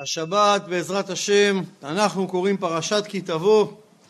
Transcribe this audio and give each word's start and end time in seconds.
השבת 0.00 0.62
בעזרת 0.68 1.10
השם 1.10 1.60
אנחנו 1.82 2.28
קוראים 2.28 2.56
פרשת 2.56 3.04
כי 3.08 3.20
תבוא, 3.20 3.66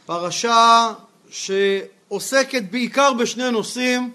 פרשה 0.06 0.92
שעוסקת 1.30 2.62
בעיקר 2.70 3.12
בשני 3.12 3.50
נושאים. 3.50 4.12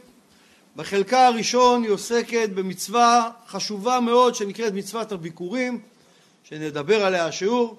בחלקה 0.75 1.27
הראשון 1.27 1.83
היא 1.83 1.91
עוסקת 1.91 2.49
במצווה 2.55 3.29
חשובה 3.47 3.99
מאוד 3.99 4.35
שנקראת 4.35 4.73
מצוות 4.73 5.11
הביקורים, 5.11 5.79
שנדבר 6.43 7.05
עליה 7.05 7.25
השיעור, 7.25 7.77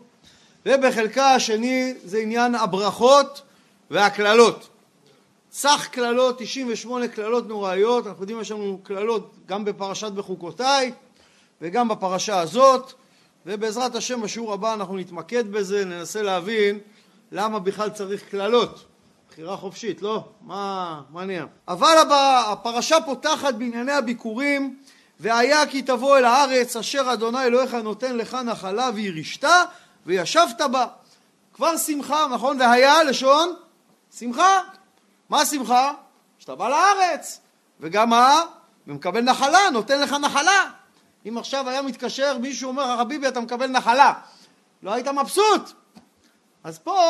ובחלקה 0.66 1.34
השני 1.34 1.95
זה 2.04 2.18
עניין 2.18 2.54
הברכות 2.54 3.42
והקללות. 3.90 4.68
סך 5.52 5.88
קללות, 5.90 6.38
98 6.38 7.08
קללות 7.08 7.48
נוראיות, 7.48 8.06
אנחנו 8.06 8.22
יודעים 8.22 8.40
יש 8.40 8.50
לנו 8.50 8.80
קללות 8.82 9.34
גם 9.46 9.64
בפרשת 9.64 10.12
בחוקותיי 10.12 10.92
וגם 11.61 11.88
בפרשה 11.88 12.40
הזאת 12.40 12.92
ובעזרת 13.46 13.95
השם 13.95 14.20
בשיעור 14.20 14.52
הבא 14.52 14.74
אנחנו 14.74 14.96
נתמקד 14.96 15.52
בזה, 15.52 15.84
ננסה 15.84 16.23
להבין 16.23 16.78
למה 17.32 17.59
בכלל 17.59 17.91
צריך 17.91 18.23
קללות. 18.30 18.84
בחירה 19.30 19.56
חופשית, 19.56 20.02
לא? 20.02 20.24
מה, 20.41 21.00
מה 21.10 21.24
נהיה? 21.24 21.46
אבל 21.69 21.96
הפרשה 22.52 22.96
פותחת 23.06 23.55
בענייני 23.55 23.92
הביקורים 23.92 24.77
והיה 25.20 25.66
כי 25.66 25.83
תבוא 25.83 26.19
אל 26.19 26.24
הארץ 26.24 26.77
אשר 26.77 27.12
אדוני 27.12 27.45
אלוהיך 27.45 27.74
נותן 27.74 28.16
לך 28.16 28.34
נחלה 28.34 28.91
וירשת 28.95 29.45
וישבת 30.06 30.61
בה. 30.72 30.86
כבר 31.55 31.77
שמחה, 31.77 32.27
נכון? 32.30 32.61
והיה 32.61 33.02
לשון 33.02 33.55
שמחה. 34.19 34.61
מה 35.28 35.47
שמחה? 35.47 35.92
שאתה 36.38 36.55
בא 36.55 36.69
לארץ. 36.69 37.41
וגם 37.80 38.11
מה? 38.11 38.42
ומקבל 38.86 39.20
נחלה, 39.20 39.70
נותן 39.72 40.00
לך 40.00 40.12
נחלה. 40.12 40.70
אם 41.28 41.38
עכשיו 41.38 41.69
היה 41.69 41.83
מתקשר 41.83 42.38
מישהו 42.38 42.69
אומר 42.69 42.95
לך 42.95 43.01
חביבי 43.01 43.28
אתה 43.28 43.41
מקבל 43.41 43.66
נחלה. 43.66 44.12
לא 44.83 44.92
היית 44.92 45.09
מבסוט. 45.09 45.73
אז 46.64 46.78
פה 46.78 47.00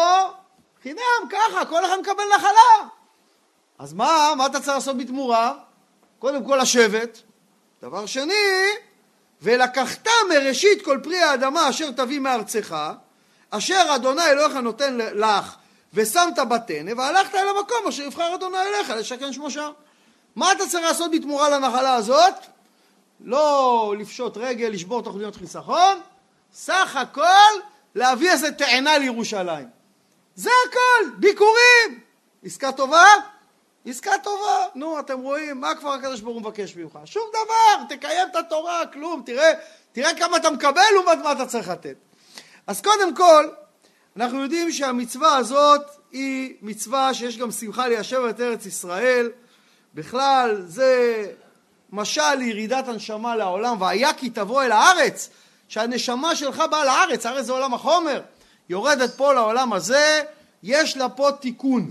חינם 0.82 1.29
ככה 1.30 1.65
כל 1.65 1.84
אחד 1.84 1.96
מקבל 2.01 2.24
נחלה. 2.37 2.88
אז 3.79 3.92
מה, 3.92 4.32
מה 4.37 4.46
אתה 4.46 4.60
צריך 4.60 4.74
לעשות 4.74 4.96
בתמורה? 4.96 5.54
קודם 6.18 6.45
כל 6.45 6.59
לשבת. 6.62 7.23
דבר 7.82 8.07
שני 8.07 8.35
ולקחת 9.42 10.09
מראשית 10.30 10.85
כל 10.85 10.98
פרי 11.02 11.18
האדמה 11.18 11.70
אשר 11.70 11.90
תביא 11.90 12.20
מארצך 12.20 12.76
אשר 13.51 13.87
אדוני 13.95 14.26
אלוהיך 14.26 14.54
נותן 14.54 14.96
לך 14.96 15.57
ושמת 15.95 16.38
בטנא 16.38 16.92
והלכת 16.96 17.35
אל 17.35 17.48
המקום 17.48 17.88
אשר 17.88 18.02
יבחר 18.02 18.35
אדוני 18.35 18.59
אליך 18.59 18.90
לשכן 18.90 19.32
שמו 19.32 19.51
שם. 19.51 19.70
מה 20.37 20.52
אתה 20.52 20.66
צריך 20.66 20.85
לעשות 20.85 21.10
בתמורה 21.10 21.51
לנחלה 21.51 21.95
הזאת? 21.95 22.35
לא 23.24 23.94
לפשוט 23.98 24.36
רגל, 24.36 24.68
לשבור 24.68 25.02
תוכניות 25.02 25.36
חיסכון, 25.36 26.00
סך 26.52 26.96
הכל 26.96 27.50
להביא 27.94 28.30
איזה 28.30 28.52
תאנה 28.52 28.98
לירושלים. 28.98 29.68
זה 30.34 30.50
הכל, 30.68 31.10
ביקורים. 31.16 32.00
עסקה 32.45 32.72
טובה? 32.72 33.06
עסקה 33.86 34.10
טובה. 34.22 34.66
נו, 34.74 34.98
אתם 34.98 35.20
רואים, 35.20 35.60
מה 35.60 35.74
כבר 35.74 35.92
הקדוש 35.92 36.20
ברוך 36.20 36.34
הוא 36.34 36.42
מבקש 36.42 36.76
ממך? 36.76 36.98
שום 37.04 37.22
דבר, 37.30 37.96
תקיים 37.96 38.28
את 38.30 38.36
התורה, 38.36 38.86
כלום, 38.92 39.22
תראה, 39.26 39.52
תראה 39.92 40.14
כמה 40.14 40.36
אתה 40.36 40.50
מקבל 40.50 40.82
לעומת 40.95 41.18
מה 41.22 41.32
אתה 41.32 41.46
צריך 41.46 41.68
לתת. 41.68 41.96
אז 42.66 42.80
קודם 42.80 43.16
כל, 43.16 43.48
אנחנו 44.16 44.42
יודעים 44.42 44.72
שהמצווה 44.72 45.36
הזאת 45.36 45.82
היא 46.12 46.54
מצווה 46.62 47.14
שיש 47.14 47.38
גם 47.38 47.50
שמחה 47.50 47.88
ליישב 47.88 48.22
את 48.30 48.40
ארץ 48.40 48.66
ישראל. 48.66 49.30
בכלל, 49.95 50.62
זה 50.66 51.26
משל 51.95 52.34
לירידת 52.34 52.88
הנשמה 52.88 53.37
לעולם, 53.37 53.80
והיה 53.80 54.12
כי 54.12 54.30
תבוא 54.30 54.62
אל 54.62 54.73
הארץ, 54.73 55.30
שהנשמה 55.68 56.36
שלך 56.36 56.62
באה 56.70 56.84
לארץ, 56.84 57.26
הארץ 57.26 57.45
זה 57.45 57.52
עולם 57.52 57.74
החומר, 57.74 58.23
יורדת 58.68 59.14
פה 59.14 59.32
לעולם 59.32 59.73
הזה, 59.73 60.23
יש 60.62 60.96
לה 60.96 61.09
פה 61.09 61.30
תיקון. 61.40 61.90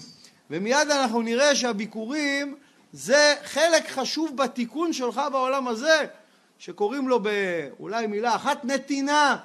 ומיד 0.49 0.91
אנחנו 0.91 1.21
נראה 1.21 1.55
שהביקורים 1.55 2.55
זה 2.93 3.35
חלק 3.43 3.89
חשוב 3.89 4.37
בתיקון 4.37 4.93
שלך 4.93 5.21
בעולם 5.31 5.67
הזה, 5.67 6.05
שקוראים 6.59 7.07
לו 7.07 7.19
באולי 7.19 8.07
מילה 8.07 8.35
אחת 8.35 8.65
נתינה. 8.65 9.37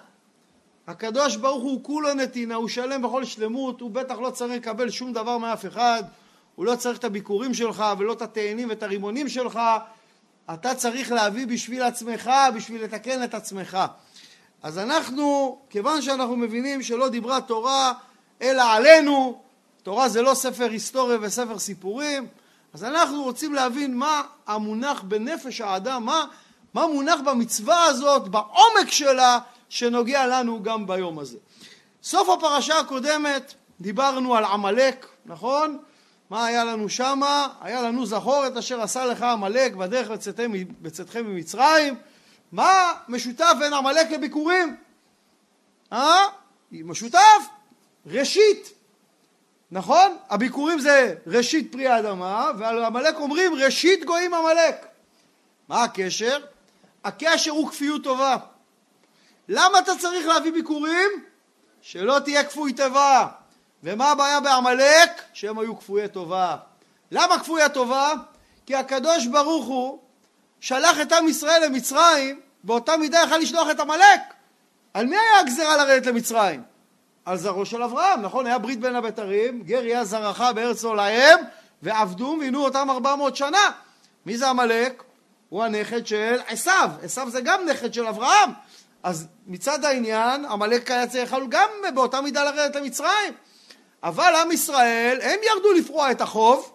הקדוש 0.87 1.37
ברוך 1.37 1.63
הוא 1.63 1.85
כולו 1.85 2.15
נתינה, 2.15 2.55
הוא 2.55 2.69
שלם 2.69 3.03
בכל 3.03 3.25
שלמות, 3.25 3.81
הוא 3.81 3.91
בטח 3.91 4.19
לא 4.19 4.31
צריך 4.31 4.53
לקבל 4.53 4.91
שום 4.91 5.13
דבר 5.13 5.39
מאף 5.39 5.67
אחד, 5.67 6.03
הוא 6.55 6.67
לא 6.67 6.77
צריך 6.77 6.99
את 6.99 7.05
הביקורים 7.05 7.55
שלך 7.55 7.85
ולא 7.99 8.13
את 8.13 8.23
התאנים 8.23 8.69
ואת 8.69 8.83
הרימונים 8.83 9.29
שלך, 9.29 9.61
אתה 10.55 10.75
צריך 10.75 11.13
להביא 11.13 11.47
בשביל 11.47 11.83
עצמך, 11.83 12.31
בשביל 12.55 12.85
לתקן 12.85 13.25
את 13.25 13.35
עצמך. 13.35 13.79
אז 14.63 14.79
אנחנו, 14.79 15.59
כיוון 15.71 16.03
שאנחנו 16.03 16.37
מבינים 16.37 16.83
שלא 16.83 17.09
דיברה 17.09 17.41
תורה 17.41 17.93
אלא 18.43 18.63
עלינו, 18.63 19.43
תורה 19.83 20.09
זה 20.09 20.23
לא 20.23 20.35
ספר 20.35 20.71
היסטוריה 20.71 21.19
וספר 21.21 21.59
סיפורים, 21.59 22.27
אז 22.75 22.85
אנחנו 22.85 23.23
רוצים 23.23 23.55
להבין 23.55 23.97
מה 23.97 24.23
המונח 24.47 25.03
בנפש 25.03 25.61
האדם, 25.61 26.05
מה, 26.05 26.25
מה 26.75 26.87
מונח 26.87 27.21
במצווה 27.25 27.85
הזאת, 27.85 28.29
בעומק 28.29 28.91
שלה, 28.91 29.39
שנוגע 29.69 30.27
לנו 30.27 30.63
גם 30.63 30.87
ביום 30.87 31.19
הזה. 31.19 31.39
סוף 32.03 32.29
הפרשה 32.29 32.79
הקודמת 32.79 33.55
דיברנו 33.81 34.37
על 34.37 34.45
עמלק, 34.45 35.07
נכון? 35.27 35.79
מה 36.31 36.47
היה 36.47 36.65
לנו 36.65 36.89
שמה? 36.89 37.49
היה 37.61 37.83
לנו 37.83 38.07
זכור 38.07 38.47
את 38.47 38.57
אשר 38.57 38.83
עשה 38.83 39.07
לך 39.07 39.23
עמלק 39.23 39.75
בדרך 39.75 40.11
בצאתכם 40.83 41.27
ממצרים. 41.27 41.95
מה 42.53 42.93
משותף 43.09 43.53
בין 43.59 43.73
עמלק 43.73 44.11
לביקורים? 44.11 44.77
אה? 45.93 46.23
משותף? 46.73 47.47
ראשית. 48.07 48.73
נכון? 49.71 50.17
הביקורים 50.31 50.79
זה 50.79 51.15
ראשית 51.27 51.73
פרי 51.73 51.87
האדמה, 51.87 52.51
ועל 52.59 52.85
עמלק 52.85 53.17
אומרים 53.17 53.55
ראשית 53.55 54.05
גויים 54.05 54.35
עמלק. 54.35 54.87
מה 55.69 55.85
הקשר? 55.85 56.39
הקשר 57.05 57.51
הוא 57.51 57.71
כפיות 57.71 58.05
טובה. 58.05 58.37
למה 59.49 59.79
אתה 59.79 59.93
צריך 59.99 60.27
להביא 60.27 60.53
ביקורים? 60.53 61.11
שלא 61.81 62.19
תהיה 62.25 62.45
כפוי 62.45 62.73
טובה. 62.73 63.27
ומה 63.83 64.11
הבעיה 64.11 64.41
בעמלק? 64.41 65.23
שהם 65.33 65.59
היו 65.59 65.79
כפויי 65.79 66.09
טובה. 66.09 66.57
למה 67.11 67.39
כפויי 67.39 67.69
טובה? 67.69 68.13
כי 68.67 68.75
הקדוש 68.75 69.27
ברוך 69.27 69.67
הוא 69.67 69.99
שלח 70.61 71.01
את 71.03 71.13
עם 71.13 71.29
ישראל 71.29 71.65
למצרים, 71.65 72.41
באותה 72.65 72.97
מידה 72.97 73.19
יכל 73.27 73.37
לשלוח 73.37 73.71
את 73.71 73.81
עמלק. 73.81 74.21
על 74.95 75.07
מי 75.07 75.17
היה 75.17 75.41
הגזרה 75.41 75.77
לרדת 75.77 76.07
למצרים? 76.07 76.63
על 77.25 77.37
זרעו 77.37 77.67
של 77.67 77.83
אברהם, 77.83 78.23
נכון? 78.23 78.47
היה 78.47 78.59
ברית 78.59 78.81
בין 78.81 78.97
הבתרים, 78.97 79.63
גר 79.63 79.85
יהיה 79.85 80.05
זרעך 80.05 80.41
בארץ 80.55 80.85
עולהם, 80.85 81.39
ועבדו 81.83 82.37
ועינו 82.41 82.65
אותם 82.65 82.91
ארבע 82.91 83.17
מאות 83.17 83.37
שנה. 83.37 83.71
מי 84.27 84.39
זה 84.39 84.49
עמלק? 84.49 85.03
הוא 85.49 85.65
הנכד 85.65 86.07
של 86.07 86.39
עשיו, 86.47 86.91
עשיו 87.03 87.31
זה 87.31 87.41
גם 87.41 87.61
נכד 87.69 87.95
של 87.95 88.07
אברהם. 88.07 88.51
אז 89.03 89.27
מצד 89.47 89.85
העניין, 89.85 90.45
עמלק 90.45 90.91
היה 90.91 91.07
צריך 91.07 91.37
גם 91.49 91.69
באותה 91.95 92.21
מידה 92.21 92.45
לרדת 92.45 92.77
למצרים. 92.77 93.35
אבל 94.03 94.35
עם 94.43 94.53
ישראל, 94.53 95.19
הם 95.23 95.41
ירדו 95.43 95.73
לפרוע 95.73 96.11
את 96.11 96.21
החוב, 96.21 96.73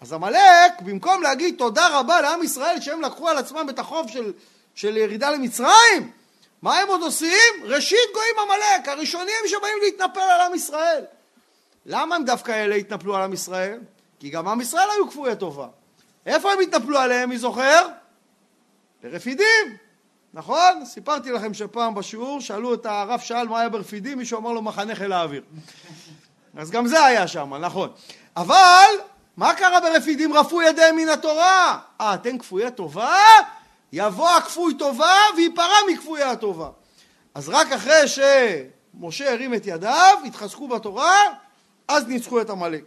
אז 0.00 0.12
עמלק, 0.12 0.80
במקום 0.80 1.22
להגיד 1.22 1.54
תודה 1.58 1.98
רבה 1.98 2.20
לעם 2.20 2.42
ישראל 2.42 2.80
שהם 2.80 3.00
לקחו 3.00 3.28
על 3.28 3.38
עצמם 3.38 3.66
את 3.70 3.78
החוב 3.78 4.08
של, 4.08 4.32
של 4.74 4.96
ירידה 4.96 5.30
למצרים, 5.30 6.10
מה 6.62 6.78
הם 6.78 6.88
עוד 6.88 7.02
עושים? 7.02 7.52
ראשית 7.64 7.98
גויים 8.14 8.34
עמלק, 8.42 8.88
הראשונים 8.88 9.42
שבאים 9.46 9.78
להתנפל 9.82 10.20
על 10.20 10.40
עם 10.40 10.54
ישראל. 10.54 11.04
למה 11.86 12.16
הם 12.16 12.24
דווקא 12.24 12.52
אלה 12.52 12.74
התנפלו 12.74 13.16
על 13.16 13.22
עם 13.22 13.32
ישראל? 13.32 13.80
כי 14.20 14.30
גם 14.30 14.48
עם 14.48 14.60
ישראל 14.60 14.88
היו 14.90 15.10
כפויי 15.10 15.36
טובה. 15.36 15.68
איפה 16.26 16.52
הם 16.52 16.60
התנפלו 16.60 16.98
עליהם, 16.98 17.28
מי 17.28 17.38
זוכר? 17.38 17.86
ברפידים, 19.02 19.76
נכון? 20.34 20.84
סיפרתי 20.84 21.32
לכם 21.32 21.54
שפעם 21.54 21.94
בשיעור 21.94 22.40
שאלו 22.40 22.74
את 22.74 22.86
הרב 22.86 23.20
שאל 23.20 23.48
מה 23.48 23.60
היה 23.60 23.68
ברפידים, 23.68 24.18
מישהו 24.18 24.38
אמר 24.38 24.52
לו 24.52 24.62
מחנה 24.62 24.94
חיל 24.94 25.12
האוויר. 25.12 25.42
אז 26.56 26.70
גם 26.70 26.86
זה 26.86 27.04
היה 27.04 27.28
שם, 27.28 27.54
נכון. 27.54 27.90
אבל, 28.36 28.90
מה 29.36 29.54
קרה 29.54 29.80
ברפידים 29.80 30.32
רפו 30.34 30.62
ידיהם 30.62 30.96
מן 30.96 31.08
התורה? 31.08 31.78
אה, 32.00 32.14
אתם 32.14 32.38
כפויי 32.38 32.70
טובה? 32.70 33.16
יבוא 33.92 34.30
הכפוי 34.30 34.74
טובה 34.74 35.14
וייפרע 35.36 35.76
מכפויי 35.92 36.22
הטובה. 36.22 36.68
אז 37.34 37.48
רק 37.48 37.72
אחרי 37.72 38.08
שמשה 38.08 39.32
הרים 39.32 39.54
את 39.54 39.62
ידיו, 39.66 40.18
התחזקו 40.26 40.68
בתורה, 40.68 41.16
אז 41.88 42.06
ניצחו 42.06 42.40
את 42.40 42.50
עמלק. 42.50 42.84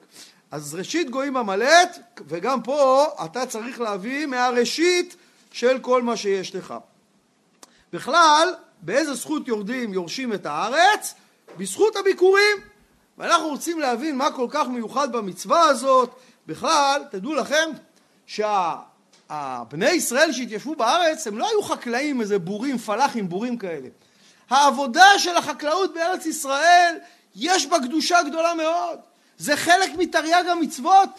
אז 0.52 0.76
ראשית 0.76 1.10
גויים 1.10 1.38
עמלק, 1.38 1.90
וגם 2.28 2.62
פה 2.62 3.06
אתה 3.26 3.46
צריך 3.46 3.82
להביא 3.82 4.26
מהראשית 4.26 5.16
של 5.52 5.80
כל 5.80 6.02
מה 6.02 6.18
שיש 6.18 6.56
לך. 6.56 6.74
בכלל, 7.94 8.54
באיזה 8.82 9.14
זכות 9.14 9.48
יורדים 9.48 9.94
יורשים 9.94 10.34
את 10.34 10.46
הארץ? 10.46 11.14
בזכות 11.58 11.96
הביקורים. 11.96 12.73
ואנחנו 13.18 13.48
רוצים 13.48 13.80
להבין 13.80 14.16
מה 14.16 14.32
כל 14.32 14.48
כך 14.50 14.68
מיוחד 14.68 15.12
במצווה 15.12 15.66
הזאת. 15.66 16.16
בכלל, 16.48 17.04
תדעו 17.12 17.34
לכם 17.34 17.70
שהבני 18.26 19.90
ישראל 19.90 20.32
שהתיישבו 20.32 20.76
בארץ 20.76 21.28
הם 21.28 21.38
לא 21.38 21.50
היו 21.50 21.64
חקלאים, 21.64 22.22
איזה 22.22 22.40
בורים, 22.40 22.78
פלאחים, 22.78 23.30
בורים 23.30 23.58
כאלה. 23.58 23.88
העבודה 24.50 25.08
של 25.18 25.38
החקלאות 25.38 25.94
בארץ 25.94 26.26
ישראל, 26.26 26.96
יש 27.36 27.66
בה 27.66 27.80
קדושה 27.80 28.24
גדולה 28.24 28.54
מאוד. 28.54 29.00
זה 29.38 29.58
חלק 29.58 29.92
מתרי"ג 29.98 30.48
המצוות, 30.52 31.10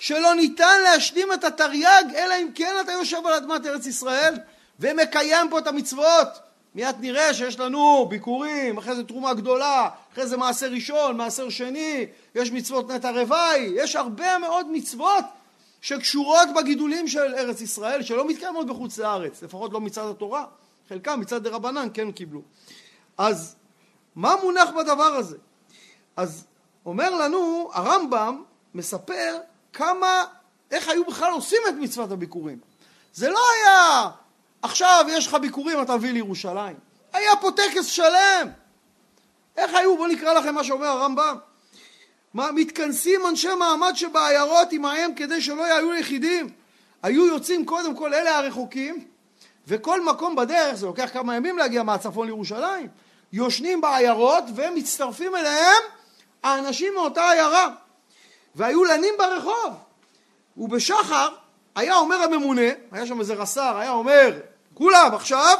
שלא 0.00 0.34
ניתן 0.34 0.82
להשלים 0.82 1.32
את 1.32 1.44
התרי"ג, 1.44 2.14
אלא 2.14 2.34
אם 2.42 2.48
כן 2.54 2.74
אתה 2.80 2.92
יושב 2.92 3.26
על 3.26 3.32
אדמת 3.32 3.66
ארץ 3.66 3.86
ישראל 3.86 4.34
ומקיים 4.80 5.50
פה 5.50 5.58
את 5.58 5.66
המצוות. 5.66 6.28
מיד 6.74 6.96
נראה 7.00 7.34
שיש 7.34 7.58
לנו 7.58 8.06
ביקורים, 8.08 8.78
אחרי 8.78 8.96
זה 8.96 9.04
תרומה 9.04 9.34
גדולה, 9.34 9.88
אחרי 10.12 10.26
זה 10.26 10.36
מעשר 10.36 10.70
ראשון, 10.70 11.16
מעשר 11.16 11.48
שני, 11.48 12.06
יש 12.34 12.50
מצוות 12.52 12.90
נטע 12.90 13.10
רוואי, 13.10 13.72
יש 13.76 13.96
הרבה 13.96 14.38
מאוד 14.38 14.70
מצוות 14.70 15.24
שקשורות 15.80 16.48
בגידולים 16.56 17.08
של 17.08 17.34
ארץ 17.34 17.60
ישראל, 17.60 18.02
שלא 18.02 18.28
מתקיימות 18.28 18.66
בחוץ 18.66 18.98
לארץ, 18.98 19.42
לפחות 19.42 19.72
לא 19.72 19.80
מצד 19.80 20.06
התורה, 20.10 20.44
חלקם 20.88 21.20
מצד 21.20 21.42
דה 21.42 21.50
רבנן 21.50 21.88
כן 21.94 22.12
קיבלו. 22.12 22.40
אז 23.18 23.56
מה 24.14 24.34
מונח 24.42 24.68
בדבר 24.78 25.02
הזה? 25.02 25.36
אז 26.16 26.46
אומר 26.86 27.10
לנו, 27.10 27.70
הרמב"ם 27.72 28.42
מספר 28.74 29.38
כמה, 29.72 30.24
איך 30.70 30.88
היו 30.88 31.04
בכלל 31.04 31.32
עושים 31.32 31.58
את 31.68 31.74
מצוות 31.80 32.10
הביקורים. 32.10 32.58
זה 33.12 33.30
לא 33.30 33.40
היה, 33.56 34.10
עכשיו 34.64 35.04
יש 35.08 35.26
לך 35.26 35.34
ביקורים, 35.34 35.82
אתה 35.82 35.96
מביא 35.96 36.12
לירושלים. 36.12 36.76
היה 37.12 37.36
פה 37.40 37.50
טקס 37.56 37.86
שלם. 37.86 38.48
איך 39.56 39.74
היו? 39.74 39.96
בואו 39.96 40.08
נקרא 40.08 40.32
לכם 40.32 40.54
מה 40.54 40.64
שאומר 40.64 40.86
הרמב"ם. 40.86 41.36
מה, 42.34 42.52
מתכנסים 42.52 43.20
אנשי 43.28 43.54
מעמד 43.58 43.92
שבעיירות 43.94 44.72
עמהם 44.72 45.14
כדי 45.14 45.40
שלא 45.40 45.62
יהיו 45.62 45.94
יחידים. 45.94 46.48
היו 47.02 47.26
יוצאים 47.26 47.64
קודם 47.64 47.96
כל 47.96 48.14
אלה 48.14 48.38
הרחוקים, 48.38 49.04
וכל 49.66 50.04
מקום 50.04 50.36
בדרך, 50.36 50.74
זה 50.74 50.86
לוקח 50.86 51.10
כמה 51.12 51.36
ימים 51.36 51.58
להגיע 51.58 51.82
מהצפון 51.82 52.26
לירושלים, 52.26 52.88
יושנים 53.32 53.80
בעיירות 53.80 54.44
ומצטרפים 54.54 55.36
אליהם 55.36 55.82
האנשים 56.42 56.94
מאותה 56.94 57.30
עיירה. 57.30 57.68
והיו 58.54 58.84
לנים 58.84 59.14
ברחוב. 59.18 59.74
ובשחר 60.56 61.28
היה 61.74 61.96
אומר 61.96 62.16
הממונה, 62.16 62.70
היה 62.92 63.06
שם 63.06 63.20
איזה 63.20 63.34
רס"ר, 63.34 63.76
היה 63.76 63.90
אומר, 63.90 64.40
כולם 64.74 65.14
עכשיו, 65.14 65.58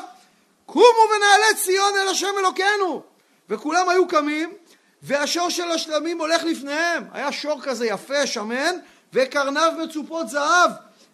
קומו 0.66 0.84
ונעלה 1.16 1.54
ציון 1.56 1.92
אל 1.96 2.08
השם 2.08 2.32
אלוקינו. 2.38 3.02
וכולם 3.48 3.88
היו 3.88 4.08
קמים, 4.08 4.52
והשור 5.02 5.50
של 5.50 5.70
השלמים 5.70 6.20
הולך 6.20 6.44
לפניהם. 6.44 7.04
היה 7.12 7.32
שור 7.32 7.60
כזה 7.62 7.86
יפה, 7.86 8.26
שמן, 8.26 8.76
וקרניו 9.12 9.72
מצופות 9.82 10.28
זהב, 10.28 10.70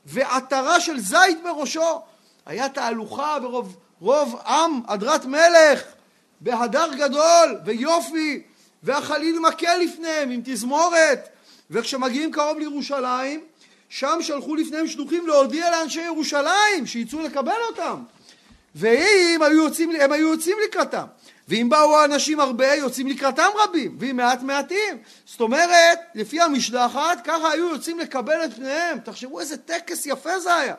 ועטרה 0.06 0.81
של 0.81 1.00
זית 1.00 1.43
בראשו. 1.43 2.00
היה 2.47 2.69
תהלוכה 2.69 3.38
ברוב 3.41 3.76
רוב 4.00 4.41
עם, 4.47 4.81
הדרת 4.88 5.25
מלך, 5.25 5.82
בהדר 6.41 6.94
גדול, 6.94 7.61
ויופי, 7.64 8.43
והחליל 8.82 9.38
מכה 9.38 9.76
לפניהם 9.76 10.31
עם 10.31 10.41
תזמורת, 10.44 11.29
וכשמגיעים 11.70 12.32
קרוב 12.32 12.58
לירושלים, 12.58 13.44
שם 13.91 14.19
שלחו 14.21 14.57
לפניהם 14.57 14.87
שלוחים 14.87 15.27
להודיע 15.27 15.71
לאנשי 15.71 16.01
ירושלים 16.01 16.87
שיצאו 16.87 17.21
לקבל 17.21 17.61
אותם. 17.71 18.03
ואם 18.75 19.43
היו 19.43 19.65
יוצאים, 19.65 19.91
הם 20.01 20.13
היו 20.13 20.29
יוצאים 20.29 20.57
לקראתם. 20.69 21.05
ואם 21.49 21.69
באו 21.69 22.05
אנשים 22.05 22.41
הרבה, 22.41 22.75
יוצאים 22.75 23.07
לקראתם 23.07 23.49
רבים, 23.65 23.97
ואם 24.01 24.17
מעט 24.17 24.43
מעטים. 24.43 24.99
זאת 25.27 25.41
אומרת, 25.41 25.99
לפי 26.15 26.41
המשלחת, 26.41 27.21
ככה 27.25 27.51
היו 27.51 27.69
יוצאים 27.69 27.99
לקבל 27.99 28.45
את 28.45 28.55
פניהם. 28.55 28.99
תחשבו 28.99 29.41
איזה 29.41 29.57
טקס 29.57 30.07
יפה 30.07 30.41
זה 30.41 30.55
היה. 30.55 30.75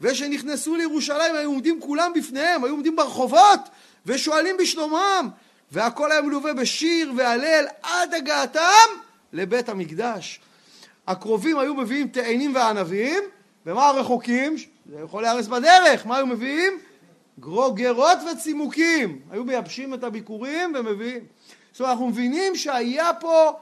וכשנכנסו 0.00 0.76
לירושלים 0.76 1.34
היו 1.34 1.48
עומדים 1.48 1.80
כולם 1.80 2.12
בפניהם, 2.14 2.64
היו 2.64 2.72
עומדים 2.72 2.96
ברחובות 2.96 3.60
ושואלים 4.06 4.56
בשלומם. 4.58 5.28
והכל 5.72 6.12
היה 6.12 6.22
מלווה 6.22 6.54
בשיר 6.54 7.12
והלל 7.16 7.66
עד 7.82 8.14
הגעתם 8.14 8.88
לבית 9.32 9.68
המקדש. 9.68 10.40
הקרובים 11.06 11.58
היו 11.58 11.74
מביאים 11.74 12.08
תאנים 12.08 12.54
וענבים, 12.54 13.22
ומה 13.66 13.86
הרחוקים? 13.86 14.56
זה 14.90 15.00
יכול 15.04 15.22
להיהרס 15.22 15.46
בדרך, 15.46 16.06
מה 16.06 16.16
היו 16.16 16.26
מביאים? 16.26 16.78
גרוגרות 17.40 18.18
וצימוקים. 18.32 19.20
היו 19.30 19.44
מייבשים 19.44 19.94
את 19.94 20.04
הביקורים 20.04 20.72
ומביאים. 20.78 21.24
זאת 21.72 21.80
אומרת, 21.80 21.92
אנחנו 21.92 22.08
מבינים 22.08 22.56
שהיה 22.56 23.10
פה 23.20 23.52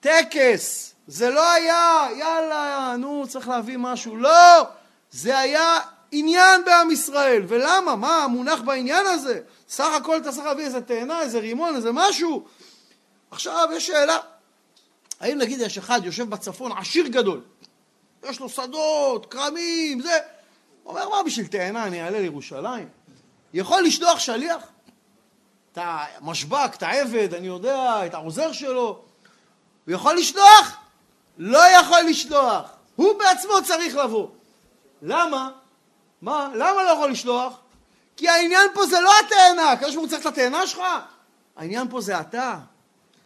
טקס. 0.00 0.94
זה 1.06 1.30
לא 1.30 1.52
היה, 1.52 2.06
יאללה, 2.18 2.94
נו, 2.98 3.24
צריך 3.28 3.48
להביא 3.48 3.76
משהו. 3.78 4.16
לא! 4.16 4.62
זה 5.10 5.38
היה 5.38 5.78
עניין 6.12 6.64
בעם 6.64 6.90
ישראל. 6.90 7.42
ולמה? 7.48 7.96
מה 7.96 8.24
המונח 8.24 8.60
בעניין 8.60 9.06
הזה? 9.06 9.40
סך 9.68 9.92
הכל 9.96 10.16
אתה 10.16 10.32
צריך 10.32 10.46
להביא 10.46 10.64
איזה 10.64 10.80
תאנה, 10.80 11.20
איזה 11.20 11.38
רימון, 11.38 11.76
איזה 11.76 11.90
משהו. 11.92 12.44
עכשיו 13.30 13.68
יש 13.72 13.86
שאלה, 13.86 14.18
האם 15.20 15.38
נגיד 15.38 15.60
יש 15.60 15.78
אחד 15.78 16.00
יושב 16.04 16.30
בצפון 16.30 16.72
עשיר 16.72 17.06
גדול, 17.06 17.40
יש 18.22 18.40
לו 18.40 18.48
שדות, 18.48 19.26
כרמים, 19.26 20.00
זה, 20.00 20.18
אומר 20.86 21.08
מה 21.08 21.22
בשביל 21.26 21.46
תאנה 21.46 21.84
אני 21.84 22.02
אעלה 22.02 22.20
לירושלים? 22.20 22.88
יכול 23.54 23.82
לשלוח 23.82 24.18
שליח? 24.18 24.62
את 25.72 25.78
המשבק, 25.82 26.74
את 26.74 26.82
העבד, 26.82 27.34
אני 27.34 27.46
יודע, 27.46 28.06
את 28.06 28.14
העוזר 28.14 28.52
שלו, 28.52 29.02
הוא 29.86 29.94
יכול 29.94 30.16
לשלוח? 30.16 30.76
לא 31.38 31.70
יכול 31.70 32.00
לשלוח, 32.08 32.70
הוא 32.96 33.18
בעצמו 33.18 33.52
צריך 33.64 33.96
לבוא. 33.96 34.28
למה? 35.02 35.50
מה? 36.22 36.48
למה 36.54 36.82
לא 36.82 36.90
יכול 36.90 37.10
לשלוח? 37.10 37.52
כי 38.16 38.28
העניין 38.28 38.68
פה 38.74 38.86
זה 38.86 39.00
לא 39.00 39.12
התאנה, 39.26 39.72
הקדוש 39.72 39.94
ברוך 39.94 40.04
הוא 40.04 40.10
צריך 40.10 40.20
את 40.20 40.26
התאנה 40.26 40.66
שלך? 40.66 40.82
העניין 41.56 41.88
פה 41.90 42.00
זה 42.00 42.20
אתה. 42.20 42.58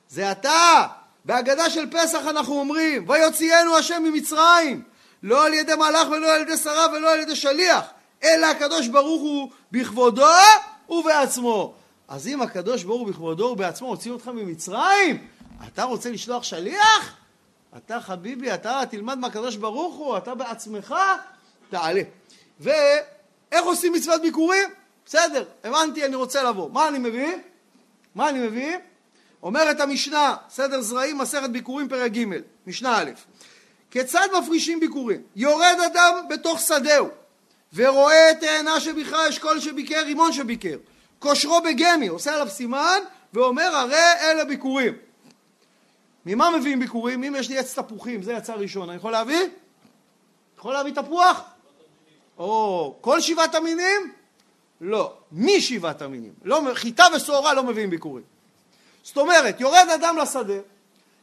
זה 0.09 0.33
אתה. 0.33 0.87
בהגדה 1.25 1.71
של 1.71 1.91
פסח 1.91 2.27
אנחנו 2.27 2.59
אומרים, 2.59 3.09
ויוציאנו 3.09 3.77
השם 3.77 4.03
ממצרים, 4.03 4.83
לא 5.23 5.47
על 5.47 5.55
ידי 5.55 5.75
מלאך 5.75 6.09
ולא 6.11 6.35
על 6.35 6.41
ידי 6.41 6.57
שרה 6.57 6.87
ולא 6.93 7.13
על 7.13 7.21
ידי 7.21 7.37
שליח, 7.37 7.85
אלא 8.25 8.47
הקדוש 8.47 8.89
ברוך 8.89 9.23
הוא 9.23 9.51
בכבודו 9.73 10.27
ובעצמו. 10.89 11.75
אז 12.09 12.29
אם 12.29 12.43
הקדוש 12.43 12.85
ברוך 12.85 13.01
הוא 13.01 13.09
בכבודו 13.09 13.45
ובעצמו 13.45 13.89
הוציא 13.89 14.11
אותך 14.11 14.29
ממצרים, 14.29 15.27
אתה 15.67 15.83
רוצה 15.83 16.11
לשלוח 16.11 16.43
שליח? 16.43 17.17
אתה 17.77 18.01
חביבי, 18.01 18.55
אתה 18.55 18.83
תלמד 18.91 19.19
מהקדוש 19.19 19.57
ברוך 19.57 19.95
הוא, 19.95 20.17
אתה 20.17 20.35
בעצמך 20.35 20.95
תעלה. 21.71 22.03
ואיך 22.61 23.65
עושים 23.65 23.93
מצוות 23.93 24.23
ביקורים? 24.23 24.69
בסדר, 25.07 25.45
הבנתי, 25.65 26.05
אני 26.05 26.17
רוצה 26.17 26.43
לבוא. 26.43 26.71
מה 26.71 26.89
אני 26.89 26.99
מביא? 26.99 27.37
מה 28.15 28.29
אני 28.29 28.39
מביא? 28.39 28.77
אומרת 29.43 29.81
המשנה, 29.81 30.37
סדר 30.49 30.81
זרעים, 30.81 31.19
מסכת 31.19 31.51
ביקורים, 31.51 31.89
פרק 31.89 32.13
ג', 32.13 32.25
משנה 32.67 32.99
א', 32.99 33.11
כיצד 33.91 34.29
מפרישים 34.39 34.81
ביקורים? 34.81 35.23
יורד 35.37 35.77
אדם 35.87 36.15
בתוך 36.31 36.61
שדהו, 36.61 37.09
ורואה 37.75 38.31
תאנה 38.41 38.81
שביקרה, 38.81 39.29
אשכול 39.29 39.61
שביקר, 39.61 40.03
רימון 40.05 40.33
שביקר, 40.33 40.77
כושרו 41.19 41.61
בגמי, 41.61 42.09
עושה 42.09 42.35
עליו 42.35 42.49
סימן, 42.49 42.99
ואומר 43.33 43.77
הרי 43.77 43.97
אלה 44.21 44.45
ביקורים. 44.45 44.93
ממה 46.27 46.59
מביאים 46.59 46.79
ביקורים? 46.79 47.25
אם 47.25 47.35
יש 47.39 47.49
לי 47.49 47.59
עץ 47.59 47.79
תפוחים, 47.79 48.23
זה 48.23 48.33
יצא 48.33 48.53
ראשון, 48.53 48.89
אני 48.89 48.97
יכול 48.97 49.13
להביא? 49.13 49.49
יכול 50.59 50.73
להביא 50.73 50.93
תפוח? 50.93 51.43
או 52.39 52.95
כל 53.01 53.21
שבעת 53.21 53.55
המינים? 53.55 54.13
לא. 54.81 55.15
משבעת 55.33 56.03
המינים. 56.03 56.33
לא, 56.45 56.63
חיטה 56.75 57.05
ושעורה 57.17 57.55
לא 57.55 57.63
מביאים 57.63 57.91
ביקורים. 57.91 58.25
זאת 59.03 59.17
אומרת, 59.17 59.61
יורד 59.61 59.89
אדם 59.95 60.17
לשדה, 60.19 60.55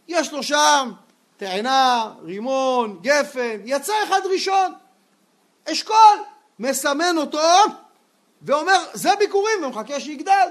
יש 0.07 0.33
לו 0.33 0.43
שם 0.43 0.91
תאנה, 1.37 2.11
רימון, 2.23 2.99
גפן, 3.01 3.57
יצא 3.65 3.93
אחד 4.03 4.21
ראשון, 4.31 4.73
אשכול, 5.71 6.17
מסמן 6.59 7.17
אותו 7.17 7.39
ואומר, 8.41 8.85
זה 8.93 9.09
ביקורים, 9.19 9.63
ומחכה 9.63 9.99
שיגדל. 9.99 10.47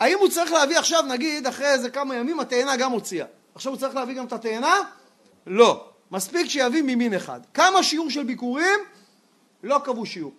האם 0.00 0.18
הוא 0.18 0.28
צריך 0.28 0.52
להביא 0.52 0.78
עכשיו, 0.78 1.02
נגיד, 1.02 1.46
אחרי 1.46 1.66
איזה 1.66 1.90
כמה 1.90 2.16
ימים, 2.16 2.40
התאנה 2.40 2.76
גם 2.76 2.92
הוציאה. 2.92 3.26
עכשיו 3.54 3.72
הוא 3.72 3.80
צריך 3.80 3.94
להביא 3.94 4.14
גם 4.14 4.26
את 4.26 4.32
התאנה? 4.32 4.76
לא. 5.46 5.84
מספיק 6.10 6.48
שיביא 6.48 6.82
ממין 6.82 7.14
אחד. 7.14 7.40
כמה 7.54 7.82
שיעור 7.82 8.10
של 8.10 8.22
ביקורים? 8.22 8.80
לא 9.62 9.78
קבעו 9.84 10.06
שיעור. 10.06 10.32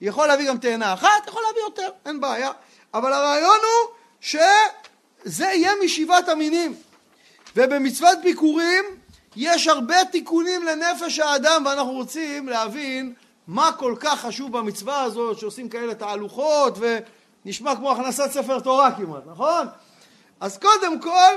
יכול 0.00 0.26
להביא 0.26 0.48
גם 0.48 0.58
תאנה 0.58 0.94
אחת, 0.94 1.26
יכול 1.26 1.42
להביא 1.46 1.62
יותר, 1.62 1.88
אין 2.06 2.20
בעיה. 2.20 2.50
אבל 2.94 3.12
הרעיון 3.12 3.56
הוא 3.62 3.94
שזה 5.24 5.44
יהיה 5.44 5.72
משבעת 5.84 6.28
המינים. 6.28 6.74
ובמצוות 7.56 8.18
ביקורים 8.22 8.84
יש 9.36 9.68
הרבה 9.68 10.04
תיקונים 10.04 10.62
לנפש 10.62 11.18
האדם, 11.18 11.62
ואנחנו 11.66 11.92
רוצים 11.92 12.48
להבין 12.48 13.14
מה 13.46 13.72
כל 13.72 13.94
כך 14.00 14.20
חשוב 14.20 14.58
במצווה 14.58 15.02
הזאת, 15.02 15.38
שעושים 15.38 15.68
כאלה 15.68 15.94
תהלוכות, 15.94 16.78
ונשמע 17.44 17.76
כמו 17.76 17.92
הכנסת 17.92 18.30
ספר 18.30 18.60
תורה 18.60 18.92
כמעט, 18.96 19.22
נכון? 19.26 19.66
אז 20.40 20.58
קודם 20.58 21.00
כל, 21.00 21.32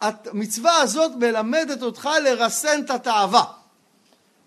המצווה 0.00 0.76
הזאת 0.76 1.12
מלמדת 1.16 1.82
אותך 1.82 2.08
לרסן 2.24 2.80
את 2.84 2.90
התאווה. 2.90 3.44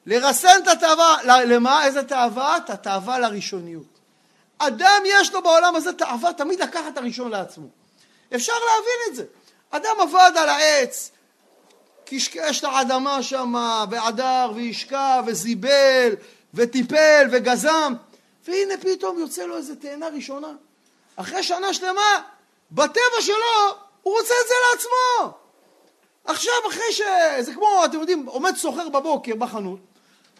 לרסן 0.05 0.59
את 0.63 0.67
התאווה, 0.67 1.17
למה? 1.23 1.85
איזה 1.85 2.03
תאווה? 2.03 2.57
את 2.57 2.69
התאווה 2.69 3.19
לראשוניות. 3.19 3.99
אדם 4.57 5.01
יש 5.05 5.33
לו 5.33 5.41
בעולם 5.41 5.75
הזה 5.75 5.93
תאווה 5.93 6.33
תמיד 6.33 6.61
לקחת 6.61 6.93
את 6.93 6.97
הראשון 6.97 7.31
לעצמו. 7.31 7.78
אפשר 8.35 8.53
להבין 8.53 8.99
את 9.09 9.15
זה. 9.15 9.23
אדם 9.71 9.95
עבד 10.01 10.31
על 10.35 10.49
העץ, 10.49 11.11
קשקש 12.05 12.59
את 12.59 12.63
האדמה 12.63 13.23
שם, 13.23 13.53
ועדר, 13.91 14.51
והשקע, 14.55 15.21
וזיבל, 15.27 16.15
וטיפל, 16.53 17.27
וגזם, 17.31 17.93
והנה 18.47 18.73
פתאום 18.81 19.19
יוצא 19.19 19.43
לו 19.43 19.57
איזה 19.57 19.75
תאנה 19.75 20.07
ראשונה. 20.07 20.51
אחרי 21.15 21.43
שנה 21.43 21.73
שלמה, 21.73 22.21
בטבע 22.71 23.21
שלו, 23.21 23.75
הוא 24.01 24.17
רוצה 24.17 24.33
את 24.43 24.47
זה 24.47 24.53
לעצמו. 24.71 25.37
עכשיו, 26.25 26.53
אחרי 26.69 26.91
ש... 26.91 27.01
זה 27.39 27.53
כמו, 27.53 27.85
אתם 27.85 27.99
יודעים, 27.99 28.25
עומד 28.25 28.55
סוחר 28.55 28.89
בבוקר 28.89 29.35
בחנות, 29.35 29.79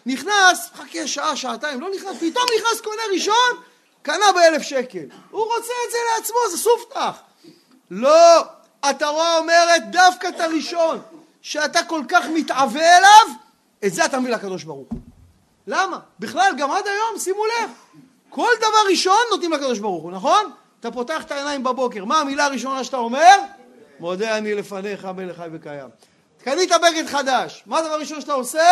נכנס, 0.06 0.70
חכה 0.74 1.06
שעה, 1.06 1.36
שעתיים, 1.36 1.80
לא 1.80 1.88
נכנס, 1.96 2.16
פתאום 2.16 2.44
נכנס 2.58 2.80
קונה 2.80 3.02
ראשון, 3.12 3.62
קנה 4.02 4.32
באלף 4.34 4.62
שקל. 4.62 5.04
הוא 5.30 5.44
רוצה 5.44 5.72
את 5.86 5.90
זה 5.90 5.98
לעצמו, 6.14 6.38
זה 6.50 6.58
סופתח. 6.58 7.29
לא, 7.90 8.44
התורה 8.82 9.38
אומרת 9.38 9.90
דווקא 9.90 10.28
את 10.28 10.40
הראשון, 10.40 11.00
שאתה 11.42 11.82
כל 11.82 12.02
כך 12.08 12.26
מתעווה 12.34 12.98
אליו, 12.98 13.36
את 13.84 13.94
זה 13.94 14.04
אתה 14.04 14.20
מביא 14.20 14.32
לקדוש 14.32 14.64
ברוך 14.64 14.88
הוא. 14.90 15.00
למה? 15.66 15.98
בכלל, 16.18 16.52
גם 16.58 16.70
עד 16.70 16.84
היום, 16.86 17.18
שימו 17.18 17.44
לב, 17.46 17.70
כל 18.30 18.50
דבר 18.58 18.90
ראשון 18.90 19.18
נותנים 19.30 19.52
לקדוש 19.52 19.78
ברוך 19.78 20.02
הוא, 20.02 20.12
נכון? 20.12 20.52
אתה 20.80 20.90
פותח 20.90 21.22
את 21.22 21.30
העיניים 21.30 21.64
בבוקר, 21.64 22.04
מה 22.04 22.18
המילה 22.20 22.44
הראשונה 22.44 22.84
שאתה 22.84 22.96
אומר? 22.96 23.36
מודה 24.00 24.38
אני 24.38 24.54
לפניך 24.54 25.04
מלך 25.04 25.36
חי 25.36 25.48
וקיים. 25.52 25.88
קנית 26.44 26.70
בגד 26.70 27.06
חדש, 27.06 27.62
מה 27.66 27.78
הדבר 27.78 27.92
הראשון 27.92 28.20
שאתה 28.20 28.32
עושה? 28.32 28.68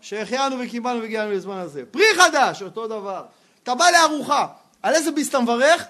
שהחיינו 0.00 0.56
וקיבלנו 0.60 1.00
והגיענו 1.00 1.32
לזמן 1.32 1.56
הזה. 1.56 1.82
פרי 1.90 2.04
חדש, 2.16 2.62
אותו 2.62 2.86
דבר. 2.86 3.24
אתה 3.62 3.74
בא 3.74 3.90
לארוחה, 3.90 4.46
על 4.82 4.94
איזה 4.94 5.10
ביס 5.10 5.28
אתה 5.28 5.40
מברך? 5.40 5.84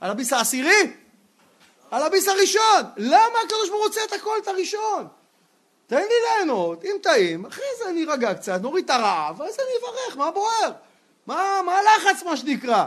על 0.00 0.10
הביס 0.10 0.32
העשירי? 0.32 0.92
על 1.90 2.02
הביס 2.02 2.28
הראשון. 2.28 2.82
למה 2.96 3.38
הקדוש 3.44 3.68
ברוך 3.68 3.80
הוא 3.80 3.86
רוצה 3.86 4.00
את 4.08 4.12
הכל 4.12 4.38
את 4.42 4.48
הראשון? 4.48 5.06
תן 5.86 5.96
לי 5.96 6.14
ליהנות, 6.28 6.84
אם 6.84 6.96
טעים, 7.02 7.46
אחרי 7.46 7.64
זה 7.78 7.90
אני 7.90 8.04
ארגע 8.08 8.34
קצת, 8.34 8.60
נוריד 8.62 8.84
את 8.84 8.90
הרעב, 8.90 9.42
אז 9.42 9.56
אני 9.58 9.68
אברך, 9.80 10.16
מה 10.16 10.30
בוער? 10.30 10.72
מה, 11.26 11.60
מה 11.66 11.78
הלחץ, 11.78 12.22
מה 12.22 12.36
שנקרא? 12.36 12.84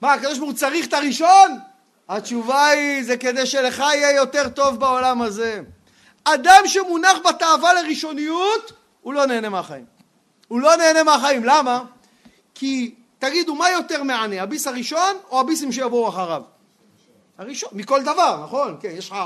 מה, 0.00 0.12
הקדוש 0.12 0.38
ברוך 0.38 0.50
הוא 0.50 0.58
צריך 0.58 0.86
את 0.86 0.94
הראשון? 0.94 1.58
התשובה 2.08 2.66
היא, 2.66 3.04
זה 3.04 3.16
כדי 3.16 3.46
שלך 3.46 3.78
יהיה 3.78 4.10
יותר 4.10 4.48
טוב 4.48 4.80
בעולם 4.80 5.22
הזה. 5.22 5.60
אדם 6.24 6.62
שמונח 6.66 7.18
בתאווה 7.28 7.74
לראשוניות, 7.74 8.72
הוא 9.00 9.14
לא 9.14 9.26
נהנה 9.26 9.48
מהחיים. 9.48 9.84
הוא 10.48 10.60
לא 10.60 10.76
נהנה 10.76 11.02
מהחיים, 11.02 11.44
למה? 11.44 11.82
כי, 12.54 12.94
תגידו, 13.18 13.54
מה 13.54 13.70
יותר 13.70 14.02
מענה, 14.02 14.42
הביס 14.42 14.66
הראשון 14.66 15.16
או 15.30 15.40
הביסים 15.40 15.72
שיבואו 15.72 16.08
אחריו? 16.08 16.42
הראשון, 17.38 17.70
מכל 17.72 18.02
דבר, 18.02 18.40
נכון? 18.44 18.76
כן, 18.80 18.90
יש 18.90 19.10
לך 19.10 19.16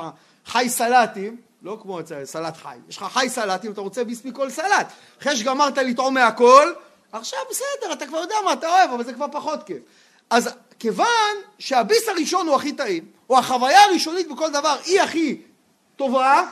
חי 0.47 0.67
סלטים, 0.69 1.37
לא 1.63 1.79
כמו 1.83 1.99
סלט 2.25 2.57
חי, 2.57 2.77
יש 2.89 2.97
לך 2.97 3.05
חי 3.05 3.29
סלטים, 3.29 3.73
אתה 3.73 3.81
רוצה 3.81 4.05
ביס 4.05 4.25
מכל 4.25 4.51
סלט. 4.51 4.93
אחרי 5.21 5.37
שגמרת 5.37 5.79
לטעום 5.79 6.15
מהכל, 6.15 6.73
עכשיו 7.13 7.39
בסדר, 7.51 7.93
אתה 7.93 8.07
כבר 8.07 8.19
יודע 8.19 8.35
מה 8.45 8.53
אתה 8.53 8.69
אוהב, 8.69 8.91
אבל 8.91 9.05
זה 9.05 9.13
כבר 9.13 9.27
פחות 9.33 9.63
כיף. 9.63 9.79
אז 10.31 10.51
כיוון 10.79 11.37
שהביס 11.59 12.09
הראשון 12.09 12.47
הוא 12.47 12.57
הכי 12.57 12.73
טעים, 12.73 13.05
או 13.31 13.39
החוויה 13.39 13.85
הראשונית 13.85 14.29
בכל 14.29 14.51
דבר 14.51 14.77
היא 14.85 15.01
הכי 15.01 15.43
טובה, 15.97 16.43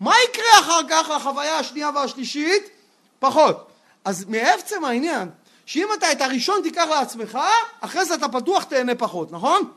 מה 0.00 0.14
יקרה 0.28 0.60
אחר 0.60 0.80
כך 0.88 1.10
לחוויה 1.16 1.58
השנייה 1.58 1.90
והשלישית? 1.94 2.70
פחות. 3.18 3.68
אז 4.04 4.24
מעצם 4.24 4.84
העניין, 4.84 5.28
שאם 5.66 5.88
אתה 5.98 6.12
את 6.12 6.20
הראשון 6.20 6.60
תיקח 6.62 6.86
לעצמך, 6.90 7.38
אחרי 7.80 8.04
זה 8.04 8.14
אתה 8.14 8.28
פתוח 8.28 8.64
תהנה 8.64 8.94
פחות, 8.94 9.32
נכון? 9.32 9.70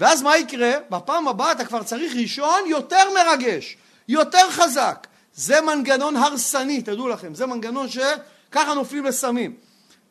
ואז 0.00 0.22
מה 0.22 0.36
יקרה? 0.36 0.72
בפעם 0.90 1.28
הבאה 1.28 1.52
אתה 1.52 1.64
כבר 1.64 1.82
צריך 1.82 2.12
ראשון 2.16 2.60
יותר 2.66 3.04
מרגש, 3.14 3.76
יותר 4.08 4.50
חזק. 4.50 5.06
זה 5.34 5.60
מנגנון 5.60 6.16
הרסני, 6.16 6.82
תדעו 6.82 7.08
לכם, 7.08 7.34
זה 7.34 7.46
מנגנון 7.46 7.86
שככה 7.88 8.74
נופלים 8.74 9.04
לסמים. 9.04 9.56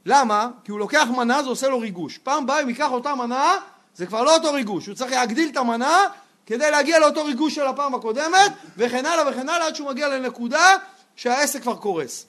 למה? 0.05 0.47
כי 0.63 0.71
הוא 0.71 0.79
לוקח 0.79 1.07
מנה, 1.15 1.43
זה 1.43 1.49
עושה 1.49 1.67
לו 1.67 1.79
ריגוש. 1.79 2.17
פעם 2.17 2.45
באה 2.45 2.61
אם 2.61 2.69
ייקח 2.69 2.91
אותה 2.91 3.15
מנה, 3.15 3.53
זה 3.95 4.05
כבר 4.05 4.23
לא 4.23 4.35
אותו 4.35 4.53
ריגוש, 4.53 4.87
הוא 4.87 4.95
צריך 4.95 5.11
להגדיל 5.11 5.49
את 5.49 5.57
המנה 5.57 6.03
כדי 6.45 6.71
להגיע 6.71 6.99
לאותו 6.99 7.25
ריגוש 7.25 7.55
של 7.55 7.67
הפעם 7.67 7.95
הקודמת, 7.95 8.51
וכן 8.77 9.05
הלאה 9.05 9.29
וכן 9.29 9.49
הלאה, 9.49 9.67
עד 9.67 9.75
שהוא 9.75 9.89
מגיע 9.89 10.07
לנקודה 10.07 10.75
שהעסק 11.15 11.61
כבר 11.61 11.75
קורס. 11.75 12.25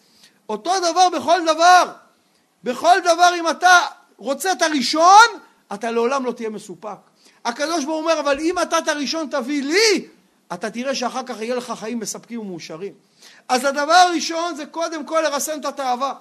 אותו 0.49 0.73
דבר 0.79 1.09
בכל 1.09 1.41
דבר. 1.47 1.93
בכל 2.65 2.99
דבר 3.05 3.31
אם 3.39 3.51
אתה 3.51 3.81
רוצה 4.17 4.53
את 4.53 4.63
הראשון, 4.63 5.27
אתה 5.75 5.91
לעולם 5.91 6.25
לא 6.25 6.33
תהיה 6.33 6.51
מסופק. 6.51 6.99
הקדוש 7.45 7.85
ברוך 7.85 7.97
הוא 7.97 8.11
אומר, 8.11 8.21
אבל 8.21 8.41
אם 8.41 8.59
אתה 8.59 8.79
את 8.79 8.89
הראשון 8.89 9.29
תביא 9.31 9.63
לי, 9.63 10.09
אתה 10.53 10.71
תראה 10.71 10.95
שאחר 10.95 11.23
כך 11.27 11.41
יהיה 11.41 11.55
לך 11.55 11.73
חיים 11.77 11.99
מספקים 11.99 12.41
ומאושרים. 12.41 12.93
אז 13.49 13.65
הדבר 13.65 13.93
הראשון 13.93 14.55
זה 14.55 14.67
קודם 14.67 15.05
כל 15.05 15.21
לרסן 15.25 15.61
את 15.61 15.65
התאווה. 15.65 16.15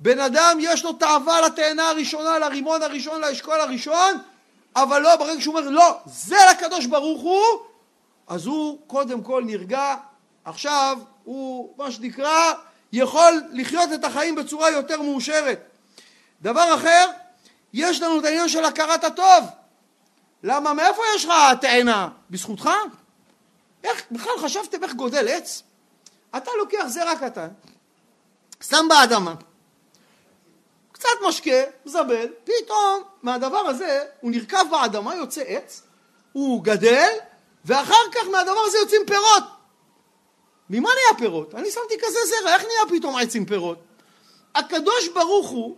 בן 0.00 0.20
אדם 0.20 0.58
יש 0.60 0.84
לו 0.84 0.92
תאווה 0.92 1.40
לתאנה 1.40 1.88
הראשונה, 1.88 2.38
לרימון 2.38 2.82
הראשון, 2.82 3.20
לאשכול 3.20 3.60
הראשון, 3.60 4.18
אבל 4.76 5.02
לא, 5.02 5.16
ברגע 5.16 5.40
שהוא 5.40 5.58
אומר 5.58 5.70
לא, 5.70 5.98
זה 6.06 6.36
לקדוש 6.50 6.86
ברוך 6.86 7.22
הוא, 7.22 7.42
אז 8.28 8.46
הוא 8.46 8.78
קודם 8.86 9.22
כל 9.22 9.42
נרגע, 9.46 9.94
עכשיו 10.44 10.98
הוא 11.24 11.74
מה 11.78 11.90
שנקרא 11.90 12.52
יכול 12.92 13.42
לחיות 13.52 13.92
את 13.92 14.04
החיים 14.04 14.34
בצורה 14.34 14.70
יותר 14.70 15.02
מאושרת. 15.02 15.68
דבר 16.42 16.74
אחר, 16.74 17.06
יש 17.72 18.02
לנו 18.02 18.20
את 18.20 18.24
העניין 18.24 18.48
של 18.48 18.64
הכרת 18.64 19.04
הטוב. 19.04 19.44
למה, 20.42 20.74
מאיפה 20.74 21.02
יש 21.14 21.24
לך 21.24 21.32
תאנה? 21.60 22.08
בזכותך? 22.30 22.68
איך, 23.84 24.02
בכלל 24.10 24.32
חשבתם 24.38 24.84
איך 24.84 24.94
גודל 24.94 25.28
עץ? 25.28 25.62
אתה 26.36 26.50
לוקח 26.58 26.84
זרע 26.86 27.14
קטן, 27.16 27.48
שם 28.60 28.86
באדמה, 28.88 29.34
קצת 30.92 31.08
משקה, 31.28 31.62
זבל, 31.84 32.26
פתאום 32.44 33.02
מהדבר 33.22 33.58
הזה 33.58 34.04
הוא 34.20 34.30
נרקב 34.30 34.70
באדמה, 34.70 35.16
יוצא 35.16 35.42
עץ, 35.46 35.82
הוא 36.32 36.64
גדל, 36.64 37.10
ואחר 37.64 38.10
כך 38.14 38.28
מהדבר 38.32 38.60
הזה 38.66 38.78
יוצאים 38.78 39.02
פירות. 39.06 39.42
ממה 40.70 40.88
נהיה 40.94 41.18
פירות? 41.18 41.54
אני 41.54 41.70
שמתי 41.70 41.94
כזה 41.98 42.18
זרע, 42.28 42.54
איך 42.54 42.62
נהיה 42.62 42.98
פתאום 43.00 43.16
עץ 43.16 43.34
עם 43.34 43.44
פירות? 43.44 43.78
הקדוש 44.54 45.08
ברוך 45.08 45.48
הוא 45.48 45.76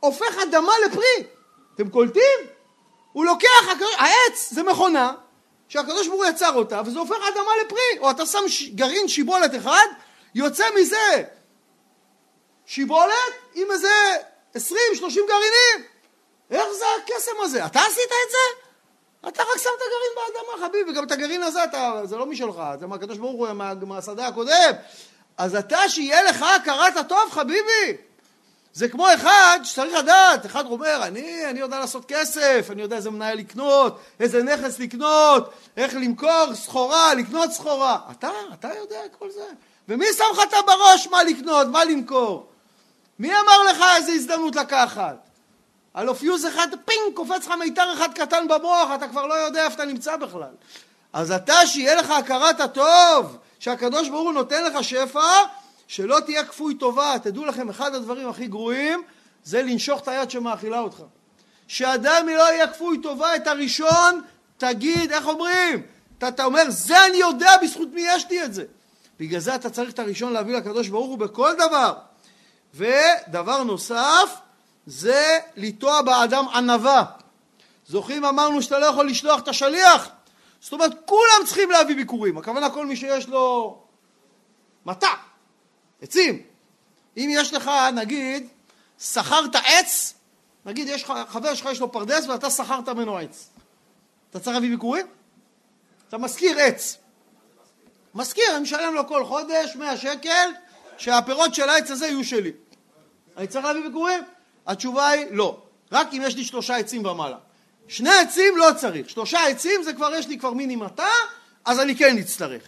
הופך 0.00 0.38
אדמה 0.42 0.72
לפרי. 0.86 1.26
אתם 1.74 1.90
קולטים? 1.90 2.53
הוא 3.14 3.24
לוקח, 3.24 3.48
העץ 3.98 4.50
זה 4.50 4.62
מכונה 4.62 5.12
שהקדוש 5.68 6.08
ברוך 6.08 6.20
הוא 6.20 6.30
יצר 6.30 6.52
אותה, 6.54 6.82
וזה 6.86 6.98
הופך 6.98 7.16
אדמה 7.28 7.50
לפרי. 7.66 7.98
או 7.98 8.10
אתה 8.10 8.26
שם 8.26 8.48
ש... 8.48 8.68
גרעין 8.68 9.08
שיבולת 9.08 9.54
אחד, 9.56 9.86
יוצא 10.34 10.64
מזה 10.80 11.22
שיבולת 12.66 13.32
עם 13.54 13.70
איזה 13.70 13.92
עשרים, 14.54 14.94
שלושים 14.94 15.22
גרעינים. 15.28 15.90
איך 16.50 16.66
זה 16.78 16.84
הקסם 17.02 17.32
הזה? 17.42 17.66
אתה 17.66 17.80
עשית 17.80 18.04
את 18.04 18.30
זה? 18.30 18.60
אתה 19.28 19.42
רק 19.42 19.58
שם 19.58 19.70
את 19.76 19.82
הגרעין 19.86 20.12
באדמה, 20.16 20.66
חביבי, 20.66 20.90
וגם 20.90 21.04
את 21.04 21.12
הגרעין 21.12 21.42
הזה, 21.42 21.64
אתה, 21.64 22.00
זה 22.04 22.16
לא 22.16 22.26
משלך, 22.26 22.62
זה 22.80 22.86
מהקדוש 22.86 23.18
ברוך 23.18 23.32
הוא, 23.32 23.52
מה, 23.52 23.74
מהשדה 23.74 24.26
הקודם. 24.26 24.72
אז 25.38 25.54
אתה, 25.54 25.88
שיהיה 25.88 26.22
לך 26.22 26.42
הכרת 26.42 26.96
הטוב, 26.96 27.30
חביבי. 27.30 27.96
זה 28.74 28.88
כמו 28.88 29.06
אחד 29.14 29.58
שצריך 29.62 29.94
לדעת, 29.94 30.46
אחד 30.46 30.66
אומר, 30.66 31.00
אני, 31.02 31.50
אני 31.50 31.60
יודע 31.60 31.78
לעשות 31.78 32.04
כסף, 32.08 32.68
אני 32.70 32.82
יודע 32.82 32.96
איזה 32.96 33.10
מניה 33.10 33.38
לקנות, 33.38 34.00
איזה 34.20 34.42
נכס 34.42 34.78
לקנות, 34.78 35.50
איך 35.76 35.94
למכור 35.94 36.54
סחורה, 36.54 37.14
לקנות 37.14 37.52
סחורה. 37.52 37.98
אתה, 38.10 38.30
אתה 38.54 38.68
יודע 38.78 39.04
את 39.04 39.16
כל 39.18 39.30
זה. 39.30 39.46
ומי 39.88 40.06
שם 40.16 40.24
לך 40.32 40.38
את 40.48 40.54
זה 40.54 40.69
בראש 40.69 41.06
מה 41.06 41.22
לקנות, 41.22 41.66
מה 41.66 41.84
למכור? 41.84 42.46
מי 43.18 43.28
אמר 43.28 43.62
לך 43.70 43.84
איזה 43.96 44.12
הזדמנות 44.12 44.56
לקחת? 44.56 45.16
הלא 45.94 46.12
פיוז 46.12 46.46
אחד, 46.46 46.68
פינג, 46.84 47.14
קופץ 47.14 47.46
לך 47.46 47.54
מיתר 47.58 47.92
אחד 47.92 48.14
קטן 48.14 48.48
במוח, 48.48 48.88
אתה 48.94 49.08
כבר 49.08 49.26
לא 49.26 49.34
יודע 49.34 49.64
איפה 49.64 49.74
אתה 49.74 49.84
נמצא 49.84 50.16
בכלל. 50.16 50.52
אז 51.12 51.32
אתה, 51.32 51.66
שיהיה 51.66 51.94
לך 51.94 52.10
הכרת 52.10 52.60
הטוב, 52.60 53.36
שהקדוש 53.58 54.08
ברוך 54.08 54.22
הוא 54.22 54.32
נותן 54.32 54.64
לך 54.64 54.84
שפע, 54.84 55.42
שלא 55.88 56.20
תהיה 56.20 56.44
כפוי 56.44 56.74
טובה. 56.74 57.14
תדעו 57.22 57.44
לכם, 57.44 57.68
אחד 57.68 57.94
הדברים 57.94 58.28
הכי 58.28 58.46
גרועים 58.46 59.02
זה 59.44 59.62
לנשוך 59.62 60.00
את 60.00 60.08
היד 60.08 60.30
שמאכילה 60.30 60.78
אותך. 60.78 61.02
שאדם 61.68 62.28
לא 62.28 62.52
יהיה 62.52 62.66
כפוי 62.66 62.98
טובה, 63.02 63.36
את 63.36 63.46
הראשון, 63.46 64.20
תגיד, 64.56 65.12
איך 65.12 65.26
אומרים? 65.26 65.82
אתה, 66.18 66.28
אתה 66.28 66.44
אומר, 66.44 66.62
זה 66.68 67.06
אני 67.06 67.16
יודע, 67.16 67.50
בזכות 67.62 67.88
מי 67.92 68.04
יש 68.06 68.26
לי 68.30 68.44
את 68.44 68.54
זה. 68.54 68.64
בגלל 69.20 69.40
זה 69.40 69.54
אתה 69.54 69.70
צריך 69.70 69.90
את 69.90 69.98
הראשון 69.98 70.32
להביא 70.32 70.56
לקדוש 70.56 70.88
ברוך 70.88 71.06
הוא 71.06 71.18
בכל 71.18 71.52
דבר. 71.54 71.94
ודבר 72.74 73.62
נוסף, 73.62 74.38
זה 74.86 75.38
לטוע 75.56 76.02
באדם 76.02 76.44
ענווה. 76.54 77.04
זוכרים 77.86 78.24
אמרנו 78.24 78.62
שאתה 78.62 78.78
לא 78.78 78.86
יכול 78.86 79.06
לשלוח 79.06 79.40
את 79.40 79.48
השליח? 79.48 80.08
זאת 80.60 80.72
אומרת 80.72 80.92
כולם 81.04 81.46
צריכים 81.46 81.70
להביא 81.70 81.96
ביקורים, 81.96 82.38
הכוונה 82.38 82.70
כל 82.70 82.86
מי 82.86 82.96
שיש 82.96 83.28
לו 83.28 83.78
מטע, 84.86 85.08
עצים. 86.02 86.42
אם 87.16 87.28
יש 87.32 87.52
לך 87.52 87.70
נגיד, 87.94 88.48
שכרת 89.00 89.56
עץ 89.56 90.14
נגיד 90.66 90.88
יש 90.88 91.04
חבר 91.04 91.54
שלך 91.54 91.68
יש 91.72 91.80
לו 91.80 91.92
פרדס 91.92 92.26
ואתה 92.26 92.50
שכרת 92.50 92.88
ממנו 92.88 93.18
עץ. 93.18 93.50
אתה 94.30 94.40
צריך 94.40 94.54
להביא 94.54 94.70
ביקורים? 94.70 95.06
אתה 96.08 96.18
משכיר 96.18 96.58
עץ. 96.58 96.96
משכיר, 98.14 98.44
אני 98.50 98.62
משלם 98.62 98.94
לו 98.94 99.08
כל 99.08 99.24
חודש 99.24 99.76
100 99.76 99.96
שקל, 99.96 100.50
שהפירות 100.98 101.54
של 101.54 101.68
העץ 101.68 101.90
הזה 101.90 102.06
יהיו 102.06 102.24
שלי. 102.24 102.52
אני 103.36 103.46
צריך 103.46 103.64
להביא 103.64 103.82
ביקורים? 103.82 104.22
התשובה 104.66 105.08
היא 105.08 105.26
לא. 105.30 105.62
רק 105.92 106.08
אם 106.12 106.22
יש 106.24 106.36
לי 106.36 106.44
שלושה 106.44 106.76
עצים 106.76 107.06
ומעלה. 107.06 107.36
שני 107.88 108.10
עצים 108.10 108.56
לא 108.56 108.68
צריך. 108.76 109.10
שלושה 109.10 109.46
עצים 109.46 109.82
זה 109.82 109.92
כבר 109.92 110.14
יש 110.14 110.28
לי 110.28 110.38
כבר 110.38 110.52
מיני 110.52 110.76
מטע, 110.76 111.06
אז 111.64 111.80
אני 111.80 111.96
כן 111.96 112.18
אצטרך. 112.18 112.62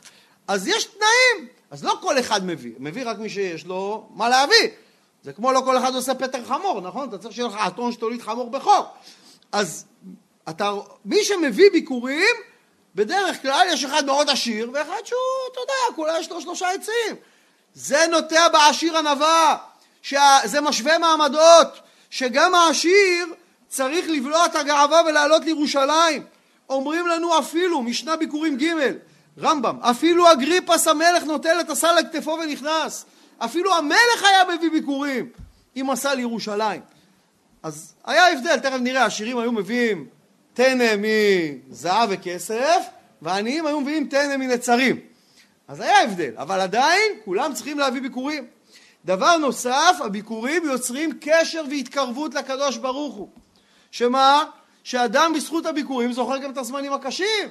אז 0.49 0.69
יש 0.69 0.85
תנאים. 0.85 1.49
אז 1.71 1.85
לא 1.85 1.99
כל 2.01 2.19
אחד 2.19 2.47
מביא, 2.47 2.73
מביא 2.79 3.03
רק 3.07 3.19
מי 3.19 3.31
שיש 3.31 3.67
לו 3.67 4.09
מה 4.15 4.29
להביא. 4.29 4.69
זה 5.23 5.33
כמו 5.33 5.53
לא 5.53 5.61
כל 5.65 5.79
אחד 5.79 5.95
עושה 5.95 6.15
פטר 6.15 6.45
חמור, 6.45 6.81
נכון? 6.81 7.09
אתה 7.09 7.19
צריך 7.19 7.35
שיהיה 7.35 7.49
לך 7.49 7.57
אתון 7.67 7.93
שתוליד 7.93 8.23
חמור 8.23 8.51
בחור. 8.51 8.87
אז 9.53 9.85
אתה, 10.49 10.73
מי 11.05 11.25
שמביא 11.25 11.71
ביקורים, 11.73 12.35
בדרך 12.95 13.43
כלל 13.43 13.67
יש 13.71 13.85
אחד 13.85 14.07
מאוד 14.07 14.31
עשיר, 14.31 14.71
ואחד 14.75 15.01
שהוא, 15.05 15.19
אתה 15.53 15.61
יודע, 15.61 15.97
כולה 15.97 16.19
יש 16.19 16.31
לו 16.31 16.41
שלושה 16.41 16.71
עצים. 16.71 17.17
זה 17.75 18.07
נוטע 18.11 18.49
בעשיר 18.49 18.99
ענווה, 18.99 19.57
שזה 20.03 20.61
משווה 20.61 20.99
מעמדות, 20.99 21.81
שגם 22.11 22.55
העשיר 22.55 23.27
צריך 23.69 24.07
לבלוע 24.09 24.47
את 24.47 24.55
הגאווה 24.55 25.03
ולעלות 25.07 25.45
לירושלים. 25.45 26.23
אומרים 26.69 27.07
לנו 27.07 27.39
אפילו, 27.39 27.83
משנה 27.83 28.17
ביקורים 28.17 28.57
ג', 28.57 28.67
רמב"ם, 29.41 29.79
אפילו 29.81 30.33
אגריפס 30.33 30.89
המלך 30.89 31.25
נוטל 31.25 31.61
את 31.61 31.71
הסל 31.71 31.87
על 31.87 32.05
כתפו 32.13 32.39
ונכנס. 32.43 33.07
אפילו 33.39 33.75
המלך 33.75 34.25
היה 34.25 34.57
מביא 34.57 34.71
ביקורים 34.71 35.29
עם 35.75 35.91
הסל 35.91 36.15
לירושלים. 36.15 36.81
אז 37.63 37.95
היה 38.05 38.33
הבדל, 38.33 38.59
תכף 38.59 38.79
נראה, 38.81 39.03
העשירים 39.03 39.39
היו 39.39 39.53
מביאים 39.53 40.07
טנא 40.55 40.95
מזהב 40.99 42.09
וכסף, 42.13 42.87
והעניים 43.23 43.67
היו 43.67 43.81
מביאים 43.81 44.09
טנא 44.09 44.37
מנצרים. 44.37 45.01
אז 45.69 45.81
היה 45.81 46.03
הבדל, 46.03 46.33
אבל 46.37 46.61
עדיין 46.61 47.13
כולם 47.25 47.55
צריכים 47.55 47.79
להביא 47.79 48.03
ביקורים. 48.03 48.47
דבר 49.05 49.37
נוסף, 49.37 49.97
הביקורים 50.05 50.65
יוצרים 50.65 51.19
קשר 51.21 51.65
והתקרבות 51.71 52.35
לקדוש 52.35 52.77
ברוך 52.77 53.15
הוא. 53.15 53.29
שמה? 53.91 54.45
שאדם 54.85 55.33
בזכות 55.37 55.67
הביקורים 55.67 56.13
זוכר 56.13 56.39
גם 56.39 56.51
את 56.51 56.59
הזמנים 56.59 56.93
הקשים. 56.93 57.49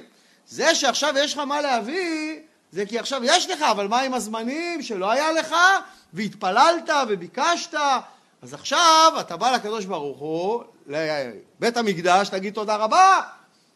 זה 0.48 0.74
שעכשיו 0.74 1.14
יש 1.18 1.32
לך 1.32 1.38
מה 1.38 1.60
להביא, 1.60 2.38
זה 2.72 2.86
כי 2.86 2.98
עכשיו 2.98 3.20
יש 3.24 3.50
לך, 3.50 3.62
אבל 3.62 3.88
מה 3.88 4.00
עם 4.00 4.14
הזמנים 4.14 4.82
שלא 4.82 5.10
היה 5.10 5.32
לך, 5.32 5.54
והתפללת 6.12 6.90
וביקשת, 7.08 7.74
אז 8.42 8.54
עכשיו 8.54 9.12
אתה 9.20 9.36
בא 9.36 9.50
לקדוש 9.50 9.84
ברוך 9.84 10.18
הוא, 10.18 10.62
לבית 10.86 11.76
המקדש, 11.76 12.28
תגיד 12.28 12.54
תודה 12.54 12.76
רבה. 12.76 13.20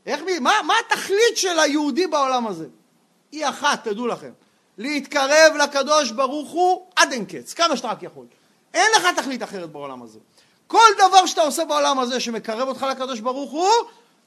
איך, 0.07 0.21
מה, 0.41 0.53
מה 0.67 0.75
התכלית 0.87 1.37
של 1.37 1.59
היהודי 1.59 2.07
בעולם 2.07 2.47
הזה? 2.47 2.67
היא 3.33 3.49
אחת, 3.49 3.89
תדעו 3.89 4.07
לכם. 4.07 4.31
להתקרב 4.79 5.53
לקדוש 5.62 6.11
ברוך 6.11 6.50
הוא 6.50 6.87
עד 6.97 7.12
אין 7.12 7.25
קץ, 7.25 7.55
כמה 7.55 7.77
שאתה 7.77 7.89
רק 7.89 8.03
יכול. 8.03 8.27
אין 8.75 8.87
לך 8.97 9.07
תכלית 9.17 9.43
אחרת 9.43 9.71
בעולם 9.71 10.03
הזה. 10.03 10.19
כל 10.67 10.89
דבר 10.97 11.27
שאתה 11.27 11.43
עושה 11.43 11.65
בעולם 11.65 11.99
הזה 11.99 12.21
שמקרב 12.21 12.69
אותך 12.69 12.83
לקדוש 12.83 13.21
ברוך 13.21 13.50
הוא, 13.50 13.71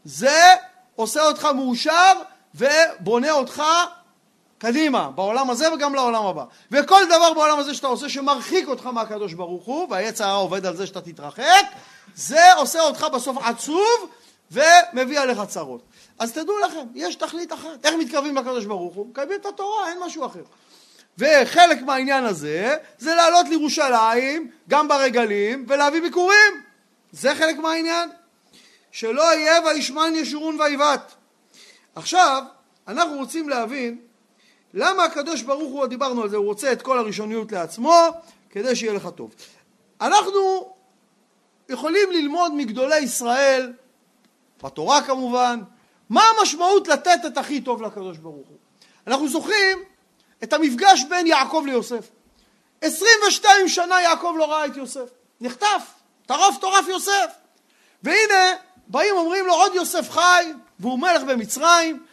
זה 0.06 0.42
עושה 0.96 1.26
אותך 1.28 1.48
מאושר 1.56 2.14
ובונה 2.56 3.32
אותך 3.32 3.64
קדימה, 4.58 5.10
בעולם 5.16 5.50
הזה 5.50 5.74
וגם 5.74 5.96
לעולם 5.96 6.26
הבא. 6.26 6.44
וכל 6.72 7.06
דבר 7.06 7.34
בעולם 7.34 7.60
הזה 7.60 7.74
שאתה 7.74 7.88
עושה 7.88 8.10
שמרחיק 8.10 8.68
אותך 8.68 8.86
מהקדוש 8.86 9.34
ברוך 9.34 9.66
הוא, 9.66 9.88
והעץ 9.90 10.22
הרע 10.22 10.34
עובד 10.34 10.66
על 10.66 10.76
זה 10.76 10.88
שאתה 10.88 11.02
תתרחק, 11.02 11.66
זה 12.16 12.54
עושה 12.54 12.82
אותך 12.82 13.08
בסוף 13.14 13.38
עצוב 13.38 14.10
ומביא 14.52 15.20
עליך 15.20 15.42
צרות. 15.48 15.82
אז 16.20 16.32
תדעו 16.32 16.60
לכם, 16.60 16.88
יש 16.96 17.16
תכלית 17.16 17.54
אחת. 17.54 17.86
איך 17.86 17.96
מתקרבים 18.00 18.36
לקדוש 18.36 18.66
ברוך 18.66 18.96
הוא? 18.96 19.08
מקיימים 19.08 19.40
את 19.42 19.46
התורה, 19.46 19.90
אין 19.90 19.98
משהו 20.06 20.26
אחר. 20.26 20.44
וחלק 21.18 21.82
מהעניין 21.82 22.26
הזה 22.26 22.76
זה 22.98 23.16
לעלות 23.16 23.50
לירושלים, 23.50 24.52
גם 24.70 24.88
ברגלים, 24.88 25.66
ולהביא 25.68 26.02
ביקורים. 26.02 26.64
זה 27.12 27.36
חלק 27.36 27.58
מהעניין. 27.58 28.10
שלא 28.92 29.36
יהיה 29.36 29.62
וישמן 29.66 30.14
ישורון 30.16 30.62
ויבעט. 30.62 31.14
עכשיו, 31.96 32.44
אנחנו 32.88 33.16
רוצים 33.16 33.50
להבין 33.50 33.98
למה 34.74 35.04
הקדוש 35.04 35.42
ברוך 35.42 35.74
הוא, 35.74 35.86
דיברנו 35.86 36.24
על 36.24 36.30
זה, 36.30 36.38
הוא 36.38 36.46
רוצה 36.46 36.72
את 36.72 36.82
כל 36.82 36.98
הראשוניות 36.98 37.52
לעצמו 37.52 37.94
כדי 38.50 38.76
שיהיה 38.76 38.94
לך 38.94 39.10
טוב. 39.16 39.36
אנחנו 40.02 40.74
יכולים 41.70 42.12
ללמוד 42.12 42.54
מגדולי 42.54 43.00
ישראל, 43.00 43.74
בתורה 44.64 45.02
כמובן, 45.02 45.60
מה 46.10 46.24
המשמעות 46.30 46.88
לתת 46.88 47.20
את 47.28 47.38
הכי 47.38 47.62
טוב 47.62 47.82
לקדוש 47.82 48.18
ברוך 48.18 48.48
הוא. 48.48 48.58
אנחנו 49.08 49.28
זוכרים 49.28 49.84
את 50.44 50.54
המפגש 50.54 51.04
בין 51.10 51.28
יעקב 51.28 51.64
ליוסף. 51.66 52.10
22 52.82 53.68
שנה 53.68 54.02
יעקב 54.02 54.34
לא 54.38 54.52
ראה 54.52 54.66
את 54.66 54.78
יוסף, 54.78 55.10
נחטף, 55.42 55.94
טרף 56.26 56.58
טורף 56.62 56.88
יוסף. 56.88 57.26
והנה 58.04 58.54
באים 58.88 59.16
אומרים 59.16 59.46
לו 59.46 59.54
עוד 59.54 59.76
יוסף 59.76 60.10
חי 60.10 60.54
והוא 60.80 61.00
מלך 61.00 61.22
במצרים 61.22 62.04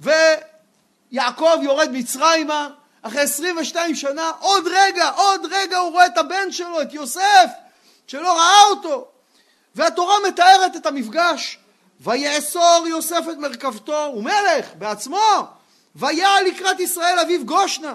ויעקב 0.00 1.58
יורד 1.62 1.90
מצרימה 1.92 2.68
אחרי 3.02 3.20
22 3.20 3.94
שנה 3.94 4.32
עוד 4.40 4.64
רגע, 4.66 5.08
עוד 5.08 5.46
רגע 5.50 5.78
הוא 5.78 5.92
רואה 5.92 6.06
את 6.06 6.18
הבן 6.18 6.52
שלו, 6.52 6.82
את 6.82 6.94
יוסף 6.94 7.50
שלא 8.06 8.38
ראה 8.38 8.64
אותו. 8.70 9.08
והתורה 9.74 10.14
מתארת 10.28 10.76
את 10.76 10.86
המפגש 10.86 11.58
ויאסור 12.00 12.84
יוסף 12.88 13.24
את 13.32 13.36
מרכבתו, 13.36 14.04
הוא 14.04 14.24
מלך 14.24 14.66
בעצמו 14.78 15.46
ויעל 15.96 16.44
לקראת 16.44 16.80
ישראל 16.80 17.18
אביו 17.18 17.44
גושנה 17.46 17.94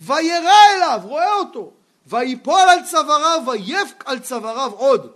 וירא 0.00 0.54
אליו, 0.76 1.00
רואה 1.04 1.32
אותו 1.32 1.72
ויפול 2.06 2.68
על 2.68 2.84
צוואריו 2.84 3.42
ויפק 3.46 4.04
על 4.06 4.18
צוואריו 4.18 4.72
עוד 4.72 5.12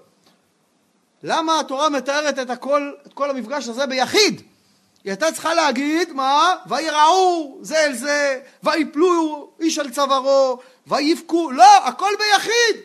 למה 1.27 1.61
התורה 1.61 1.89
מתארת 1.89 2.39
את, 2.39 2.51
הכל, 2.51 2.93
את 3.07 3.13
כל 3.13 3.31
המפגש 3.31 3.69
הזה 3.69 3.87
ביחיד? 3.87 4.43
היא 5.05 5.11
הייתה 5.11 5.33
צריכה 5.33 5.55
להגיד, 5.55 6.13
מה? 6.13 6.55
ויראו 6.67 7.59
זה 7.61 7.85
אל 7.85 7.95
זה, 7.95 8.41
ויפלו 8.63 9.51
איש 9.61 9.79
על 9.79 9.91
צווארו, 9.91 10.59
ויבכו, 10.87 11.51
לא, 11.51 11.87
הכל 11.87 12.11
ביחיד. 12.19 12.83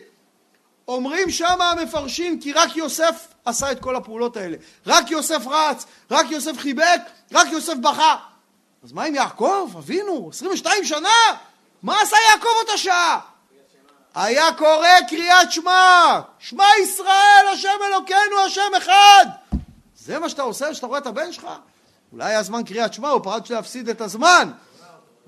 אומרים 0.88 1.30
שמה 1.30 1.70
המפרשים 1.70 2.40
כי 2.40 2.52
רק 2.52 2.76
יוסף 2.76 3.26
עשה 3.44 3.72
את 3.72 3.80
כל 3.80 3.96
הפעולות 3.96 4.36
האלה. 4.36 4.56
רק 4.86 5.10
יוסף 5.10 5.46
רץ, 5.46 5.86
רק 6.10 6.30
יוסף 6.30 6.58
חיבק, 6.58 7.00
רק 7.32 7.48
יוסף 7.52 7.74
בכה. 7.74 8.16
אז 8.84 8.92
מה 8.92 9.04
עם 9.04 9.14
יעקב? 9.14 9.70
אבינו, 9.78 10.28
22 10.32 10.84
שנה? 10.84 11.08
מה 11.82 12.00
עשה 12.02 12.16
יעקב 12.30 12.48
אותה 12.60 12.78
שעה? 12.78 13.20
היה 14.14 14.52
קורא 14.58 14.88
קריאת 15.08 15.52
שמע, 15.52 16.20
שמע 16.38 16.64
ישראל, 16.82 17.46
השם 17.52 17.78
אלוקינו, 17.88 18.40
השם 18.46 18.74
אחד. 18.78 19.26
זה 19.96 20.18
מה 20.18 20.28
שאתה 20.28 20.42
עושה 20.42 20.72
כשאתה 20.72 20.86
רואה 20.86 20.98
את 20.98 21.06
הבן 21.06 21.32
שלך? 21.32 21.46
אולי 22.12 22.24
היה 22.24 22.42
זמן 22.42 22.64
קריאת 22.64 22.94
שמע, 22.94 23.08
הוא 23.08 23.20
פחד 23.24 23.40
להפסיד 23.50 23.88
את 23.88 24.00
הזמן. 24.00 24.50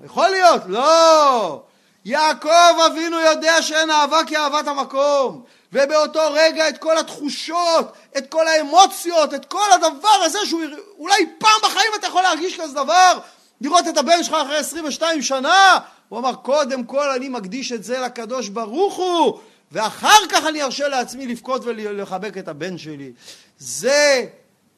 יכול 0.05 0.29
להיות, 0.29 0.61
לא. 0.67 1.63
יעקב 2.05 2.79
אבינו 2.85 3.19
יודע 3.19 3.61
שאין 3.61 3.91
אהבה 3.91 4.19
כאהבת 4.27 4.67
המקום. 4.67 5.43
ובאותו 5.73 6.21
רגע 6.31 6.69
את 6.69 6.77
כל 6.77 6.97
התחושות, 6.97 7.93
את 8.17 8.29
כל 8.29 8.47
האמוציות, 8.47 9.33
את 9.33 9.45
כל 9.45 9.71
הדבר 9.73 10.19
הזה 10.23 10.39
שהוא 10.45 10.61
אולי 10.97 11.25
פעם 11.37 11.59
בחיים 11.63 11.91
אתה 11.99 12.07
יכול 12.07 12.21
להרגיש 12.21 12.59
כזה 12.59 12.73
דבר, 12.73 13.19
לראות 13.61 13.87
את 13.87 13.97
הבן 13.97 14.23
שלך 14.23 14.33
אחרי 14.33 14.57
22 14.57 15.21
שנה, 15.21 15.79
הוא 16.13 16.19
אמר 16.19 16.35
קודם 16.35 16.83
כל 16.83 17.09
אני 17.09 17.29
מקדיש 17.29 17.71
את 17.71 17.83
זה 17.83 17.99
לקדוש 17.99 18.49
ברוך 18.49 18.95
הוא 18.95 19.39
ואחר 19.71 20.27
כך 20.29 20.45
אני 20.45 20.63
ארשה 20.63 20.87
לעצמי 20.87 21.27
לבכות 21.27 21.65
ולחבק 21.65 22.37
את 22.37 22.47
הבן 22.47 22.77
שלי. 22.77 23.11
זה 23.57 24.25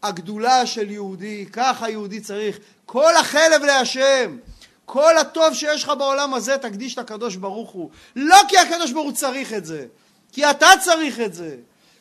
הגדולה 0.03 0.65
של 0.65 0.91
יהודי, 0.91 1.45
ככה 1.53 1.89
יהודי 1.89 2.19
צריך. 2.19 2.59
כל 2.85 3.15
החלב 3.15 3.63
להשם. 3.63 4.37
כל 4.85 5.17
הטוב 5.17 5.53
שיש 5.53 5.83
לך 5.83 5.91
בעולם 5.97 6.33
הזה 6.33 6.57
תקדיש 6.57 6.97
לקדוש 6.97 7.35
ברוך 7.35 7.69
הוא. 7.69 7.89
לא 8.15 8.37
כי 8.47 8.57
הקדוש 8.57 8.91
ברוך 8.91 9.05
הוא 9.05 9.13
צריך 9.13 9.53
את 9.53 9.65
זה, 9.65 9.85
כי 10.31 10.49
אתה 10.49 10.69
צריך 10.81 11.19
את 11.19 11.33
זה. 11.33 11.55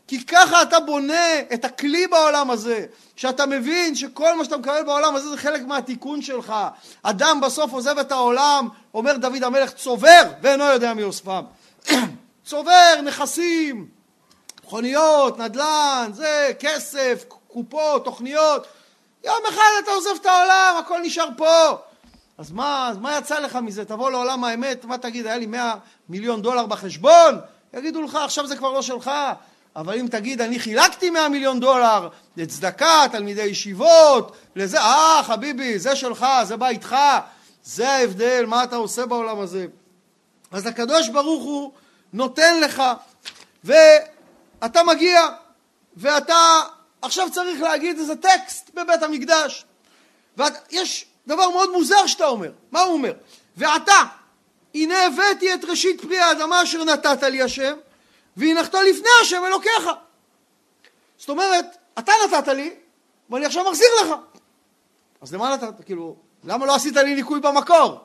כי 0.07 0.25
ככה 0.27 0.63
אתה 0.63 0.81
בונה 0.81 1.41
את 1.55 1.65
הכלי 1.65 2.07
בעולם 2.07 2.51
הזה, 2.51 2.87
שאתה 3.17 3.47
מבין 3.47 3.95
שכל 3.95 4.37
מה 4.37 4.45
שאתה 4.45 4.57
מקבל 4.57 4.83
בעולם 4.83 5.15
הזה 5.15 5.29
זה 5.29 5.37
חלק 5.37 5.63
מהתיקון 5.63 6.23
שלך. 6.23 6.55
אדם 7.03 7.41
בסוף 7.41 7.73
עוזב 7.73 7.99
את 7.99 8.13
העולם, 8.13 8.69
אומר 8.95 9.17
דוד 9.17 9.45
המלך, 9.45 9.73
צובר 9.73 10.23
ואינו 10.43 10.65
יודע 10.65 10.95
מי 10.95 11.03
אוספם. 11.03 11.45
צובר 12.47 13.01
נכסים, 13.05 13.89
מכוניות, 14.65 15.39
נדל"ן, 15.39 16.11
זה, 16.13 16.53
כסף, 16.59 17.25
קופות, 17.49 18.05
תוכניות. 18.05 18.67
יום 19.25 19.39
אחד 19.49 19.71
אתה 19.83 19.91
עוזב 19.91 20.11
את 20.21 20.27
העולם, 20.27 20.75
הכל 20.79 21.01
נשאר 21.03 21.29
פה. 21.37 21.77
אז 22.39 22.53
מה, 22.53 22.89
אז 22.89 22.99
מה 22.99 23.19
יצא 23.19 23.39
לך 23.39 23.57
מזה? 23.57 23.85
תבוא 23.85 24.11
לעולם 24.11 24.45
האמת, 24.45 24.85
מה 24.85 24.99
תגיד, 24.99 25.27
היה 25.27 25.37
לי 25.37 25.47
100 25.47 25.75
מיליון 26.09 26.43
דולר 26.43 26.67
בחשבון? 26.67 27.39
יגידו 27.75 28.03
לך, 28.03 28.15
עכשיו 28.15 28.47
זה 28.47 28.57
כבר 28.57 28.73
לא 28.73 28.83
שלך. 28.83 29.11
אבל 29.77 29.99
אם 29.99 30.07
תגיד 30.11 30.41
אני 30.41 30.59
חילקתי 30.59 31.11
100 31.11 31.29
מיליון 31.29 31.61
דולר 31.61 32.09
לצדקה, 32.37 33.05
תלמידי 33.13 33.43
ישיבות, 33.43 34.37
לזה, 34.57 34.81
אה 34.81 35.21
חביבי, 35.25 35.79
זה 35.79 35.97
שלך, 35.97 36.27
זה 36.43 36.57
בא 36.57 36.69
איתך, 36.69 36.97
זה 37.65 37.91
ההבדל, 37.91 38.45
מה 38.47 38.65
אתה 38.65 38.77
עושה 38.77 39.07
בעולם 39.07 39.41
הזה. 39.41 39.67
אז 40.53 40.67
הקדוש 40.67 41.09
ברוך 41.09 41.45
הוא 41.45 41.73
נותן 42.13 42.61
לך, 42.61 42.83
ואתה 43.65 44.83
מגיע, 44.83 45.21
ואתה 45.97 46.61
עכשיו 47.03 47.29
צריך 47.33 47.63
להגיד 47.63 47.99
איזה 47.99 48.17
טקסט 48.17 48.71
בבית 48.75 49.03
המקדש. 49.03 49.65
ויש 50.37 51.07
דבר 51.27 51.51
מאוד 51.51 51.73
מוזר 51.73 52.07
שאתה 52.07 52.27
אומר, 52.27 52.51
מה 52.73 52.81
הוא 52.81 52.93
אומר? 52.93 53.13
ועתה, 53.57 54.03
הנה 54.75 55.07
הבאתי 55.07 55.55
את 55.55 55.65
ראשית 55.65 56.01
פרי 56.01 56.19
האדמה 56.19 56.63
אשר 56.63 56.85
נתת 56.85 57.23
לי 57.23 57.43
השם, 57.43 57.75
והנחתו 58.37 58.83
לפני 58.83 59.09
השם 59.23 59.43
אלוקיך. 59.47 59.91
זאת 61.19 61.29
אומרת, 61.29 61.77
אתה 61.99 62.13
נתת 62.25 62.49
לי, 62.49 62.75
ואני 63.31 63.47
עכשיו 63.47 63.65
מחזיר 63.65 63.89
לך. 64.03 64.09
אז 65.23 65.35
למה 65.35 65.55
נתת? 65.55 65.85
כאילו, 65.85 66.17
למה 66.45 66.67
לא 66.67 66.75
עשית 66.75 66.97
לי 66.97 67.15
ניקוי 67.15 67.41
במקור? 67.41 67.99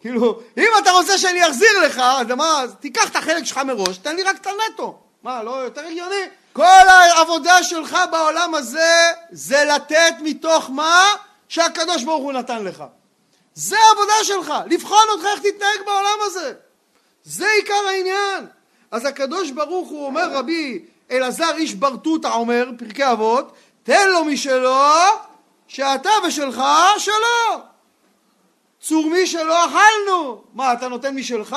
כאילו, 0.00 0.40
אם 0.56 0.68
אתה 0.82 0.90
רוצה 0.90 1.18
שאני 1.18 1.46
אחזיר 1.46 1.80
לך, 1.86 1.98
אז 1.98 2.28
למה, 2.28 2.64
תיקח 2.80 3.10
את 3.10 3.16
החלק 3.16 3.44
שלך 3.44 3.58
מראש, 3.58 3.98
תן 3.98 4.16
לי 4.16 4.22
רק 4.22 4.36
את 4.36 4.46
הנטו. 4.46 4.98
מה, 5.22 5.42
לא 5.42 5.50
יותר 5.50 5.80
הגיוני? 5.80 6.28
כל 6.52 6.88
העבודה 6.88 7.62
שלך 7.62 7.98
בעולם 8.10 8.54
הזה 8.54 9.12
זה 9.30 9.64
לתת 9.64 10.14
מתוך 10.20 10.70
מה 10.70 11.04
שהקדוש 11.48 12.02
ברוך 12.02 12.22
הוא 12.22 12.32
נתן 12.32 12.64
לך. 12.64 12.84
זה 13.54 13.76
העבודה 13.78 14.24
שלך, 14.24 14.54
לבחון 14.66 15.08
אותך 15.10 15.24
איך 15.24 15.40
תתנהג 15.40 15.86
בעולם 15.86 16.18
הזה. 16.22 16.52
זה 17.24 17.46
עיקר 17.50 17.88
העניין. 17.88 18.46
אז 18.94 19.04
הקדוש 19.04 19.50
ברוך 19.50 19.88
הוא 19.88 20.06
אומר 20.06 20.32
רבי 20.32 20.84
אלעזר 21.10 21.56
איש 21.56 21.74
ברטוטה 21.74 22.32
אומר, 22.34 22.70
פרקי 22.78 23.12
אבות, 23.12 23.52
תן 23.82 24.08
לו 24.08 24.24
משלו, 24.24 24.84
שאתה 25.68 26.10
ושלך 26.26 26.62
שלו. 26.98 27.62
צור 28.80 29.10
מי 29.10 29.26
שלא 29.26 29.66
אכלנו. 29.66 30.44
מה, 30.52 30.72
אתה 30.72 30.88
נותן 30.88 31.14
משלך? 31.14 31.56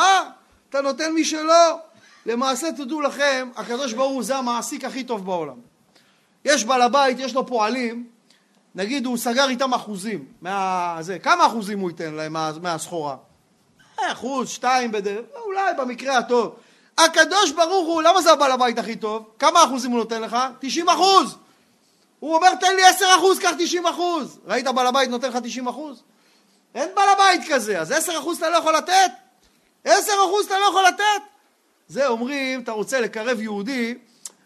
אתה 0.70 0.82
נותן 0.82 1.14
משלו. 1.14 1.80
למעשה 2.26 2.72
תדעו 2.72 3.02
לכם, 3.02 3.50
הקדוש 3.56 3.94
ברוך 3.94 4.12
הוא 4.12 4.24
זה 4.24 4.36
המעסיק 4.36 4.86
הכי 4.86 5.04
טוב 5.04 5.26
בעולם. 5.26 5.58
יש 6.46 6.66
בעל 6.66 6.82
הבית, 6.82 7.20
יש 7.20 7.34
לו 7.34 7.48
פועלים, 7.48 8.08
נגיד 8.76 9.06
הוא 9.06 9.18
סגר 9.18 9.50
איתם 9.50 9.74
אחוזים, 9.74 10.26
מה... 10.42 10.98
זה, 11.02 11.20
כמה 11.20 11.46
אחוזים 11.46 11.80
הוא 11.80 11.90
ייתן 11.90 12.14
להם 12.14 12.34
מה... 12.34 12.52
מהסחורה? 12.62 13.16
אחוז, 13.98 14.50
שתיים 14.50 14.92
בדרך, 14.92 15.26
אולי 15.46 15.74
במקרה 15.78 16.18
הטוב. 16.18 16.56
הקדוש 16.98 17.52
ברוך 17.52 17.88
הוא, 17.88 18.02
למה 18.02 18.22
זה 18.22 18.32
הבעל 18.32 18.52
הבית 18.52 18.80
הכי 18.80 18.96
טוב? 18.96 19.30
כמה 19.40 19.64
אחוזים 19.64 19.92
הוא 19.92 20.00
נותן 20.00 20.22
לך? 20.22 20.38
90 20.60 20.90
אחוז. 20.90 21.38
הוא 22.20 22.36
אומר 22.36 22.56
תן 22.56 22.76
לי 22.76 22.86
10 22.86 23.06
אחוז, 23.18 23.40
קח 23.40 23.52
90 23.60 23.86
אחוז. 23.86 24.40
ראית 24.46 24.68
בעל 24.68 24.88
הבית 24.88 25.10
נותן 25.10 25.30
לך 25.30 25.38
90 25.44 25.68
אחוז? 25.68 26.04
אין 26.76 26.90
בעל 26.96 27.10
הבית 27.10 27.42
כזה, 27.50 27.82
אז 27.82 27.92
10 27.92 28.20
אחוז 28.20 28.38
אתה 28.38 28.50
לא 28.50 28.58
יכול 28.58 28.76
לתת? 28.76 29.12
10 29.84 30.12
אחוז 30.26 30.46
אתה 30.46 30.56
לא 30.60 30.66
יכול 30.70 30.84
לתת? 30.88 31.22
זה 31.88 32.08
אומרים, 32.08 32.62
אתה 32.62 32.72
רוצה 32.72 33.02
לקרב 33.02 33.42
יהודי, 33.42 33.96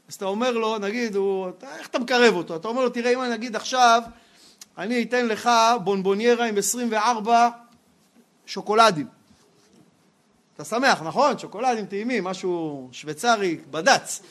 אז 0.10 0.16
אתה 0.16 0.26
אומר 0.26 0.52
לו, 0.52 0.78
נגיד, 0.78 1.16
הוא, 1.16 1.50
אתה, 1.50 1.78
איך 1.78 1.88
אתה 1.88 2.00
מקרב 2.00 2.36
אותו? 2.36 2.56
אתה 2.56 2.68
אומר 2.68 2.82
לו, 2.82 2.90
תראה, 2.90 3.14
אם 3.14 3.22
אני 3.22 3.30
נגיד 3.30 3.56
עכשיו, 3.56 4.02
אני 4.78 5.04
אתן 5.04 5.28
לך 5.28 5.50
בונבוניירה 5.84 6.46
עם 6.46 6.58
24 6.58 7.50
שוקולדים. 8.46 9.21
אתה 10.62 10.70
שמח, 10.70 11.02
נכון? 11.02 11.38
שוקולדים 11.38 11.86
טעימים, 11.86 12.24
משהו 12.24 12.90
שוויצרי, 12.92 13.58
בד"ץ. 13.72 14.22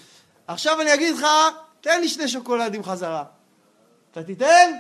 עכשיו 0.47 0.81
אני 0.81 0.95
אגיד 0.95 1.17
לך, 1.17 1.27
תן 1.81 2.01
לי 2.01 2.09
שני 2.09 2.29
שוקולדים 2.29 2.85
חזרה. 2.85 3.25
אתה 4.13 4.23
תיתן? 4.23 4.71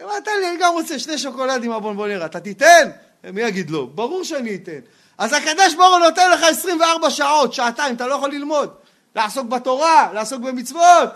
מה, 0.00 0.12
תן 0.24 0.30
לי, 0.40 0.48
אני 0.48 0.56
גם 0.60 0.72
רוצה 0.72 0.98
שני 0.98 1.18
שוקולדים 1.18 1.70
מהבונבוניירה. 1.70 2.26
אתה 2.26 2.40
תיתן? 2.40 2.90
מי 3.32 3.42
יגיד 3.42 3.70
לא? 3.70 3.88
ברור 3.94 4.24
שאני 4.24 4.54
אתן. 4.54 4.80
אז 5.18 5.32
הקדוש 5.32 5.74
ברוך 5.76 5.96
הוא 5.96 5.98
נותן 5.98 6.30
לך 6.30 6.42
24 6.42 7.10
שעות, 7.10 7.54
שעתיים, 7.54 7.94
אתה 7.94 8.06
לא 8.06 8.14
יכול 8.14 8.30
ללמוד. 8.30 8.74
לעסוק 9.16 9.46
בתורה, 9.46 10.10
לעסוק 10.12 10.42
במצוות. 10.42 11.10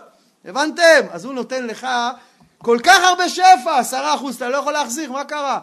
הבנתם? 0.44 1.01
אז 1.11 1.24
הוא 1.24 1.35
נותן 1.35 1.66
לך 1.66 1.87
כל 2.59 2.79
כך 2.83 3.03
הרבה 3.03 3.29
שפע, 3.29 3.79
עשרה 3.79 4.14
אחוז, 4.14 4.37
אתה 4.37 4.48
לא 4.48 4.57
יכול 4.57 4.72
להחזיר, 4.72 5.12
מה 5.12 5.24
קרה? 5.24 5.61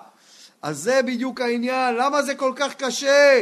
אז 0.61 0.77
זה 0.77 1.01
בדיוק 1.01 1.41
העניין, 1.41 1.95
למה 1.95 2.21
זה 2.21 2.35
כל 2.35 2.53
כך 2.55 2.73
קשה? 2.73 3.41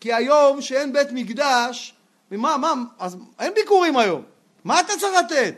כי 0.00 0.12
היום 0.12 0.60
שאין 0.60 0.92
בית 0.92 1.08
מקדש, 1.12 1.94
ומה, 2.30 2.56
מה, 2.56 2.72
אז 2.98 3.16
אין 3.38 3.54
ביקורים 3.54 3.96
היום, 3.96 4.22
מה 4.64 4.80
אתה 4.80 4.92
צריך 5.00 5.14
לתת? 5.24 5.54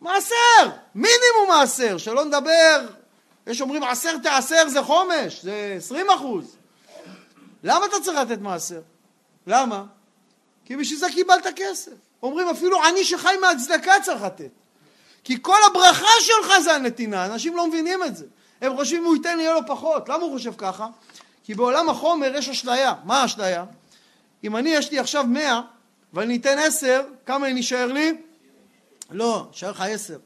מעשר, 0.00 0.70
מינימום 0.94 1.48
מעשר, 1.48 1.98
שלא 1.98 2.24
נדבר, 2.24 2.86
יש 3.46 3.60
אומרים 3.60 3.82
עשר 3.82 4.18
תעשר 4.18 4.68
זה 4.68 4.82
חומש, 4.82 5.42
זה 5.42 5.74
עשרים 5.76 6.10
אחוז. 6.10 6.56
למה 7.62 7.86
אתה 7.86 7.96
צריך 8.02 8.18
לתת 8.18 8.40
מעשר? 8.40 8.80
למה? 9.46 9.84
כי 10.64 10.76
בשביל 10.76 10.98
זה 10.98 11.06
קיבלת 11.08 11.46
כסף. 11.56 11.92
אומרים 12.22 12.48
אפילו 12.48 12.84
עני 12.84 13.04
שחי 13.04 13.34
מהצדקה 13.40 13.92
צריך 14.02 14.22
לתת. 14.22 14.50
כי 15.24 15.36
כל 15.42 15.58
הברכה 15.66 16.06
שלך 16.20 16.58
זה 16.58 16.74
הנתינה, 16.74 17.26
אנשים 17.26 17.56
לא 17.56 17.66
מבינים 17.66 18.04
את 18.04 18.16
זה. 18.16 18.26
הם 18.60 18.76
חושבים 18.76 19.00
אם 19.00 19.06
הוא 19.06 19.16
ייתן 19.16 19.40
יהיה 19.40 19.54
לו 19.54 19.60
פחות. 19.66 20.08
למה 20.08 20.22
הוא 20.22 20.32
חושב 20.32 20.52
ככה? 20.58 20.86
כי 21.44 21.54
בעולם 21.54 21.88
החומר 21.88 22.34
יש 22.34 22.48
אשליה. 22.48 22.94
מה 23.04 23.22
האשליה? 23.22 23.64
אם 24.44 24.56
אני 24.56 24.70
יש 24.70 24.90
לי 24.90 24.98
עכשיו 24.98 25.24
מאה 25.28 25.60
ואני 26.12 26.36
אתן 26.36 26.58
עשר, 26.58 27.02
כמה 27.26 27.52
נשאר 27.52 27.92
לי? 27.92 28.12
לא, 29.10 29.46
נשאר 29.50 29.70
לך 29.70 29.80
עשר. 29.88 30.18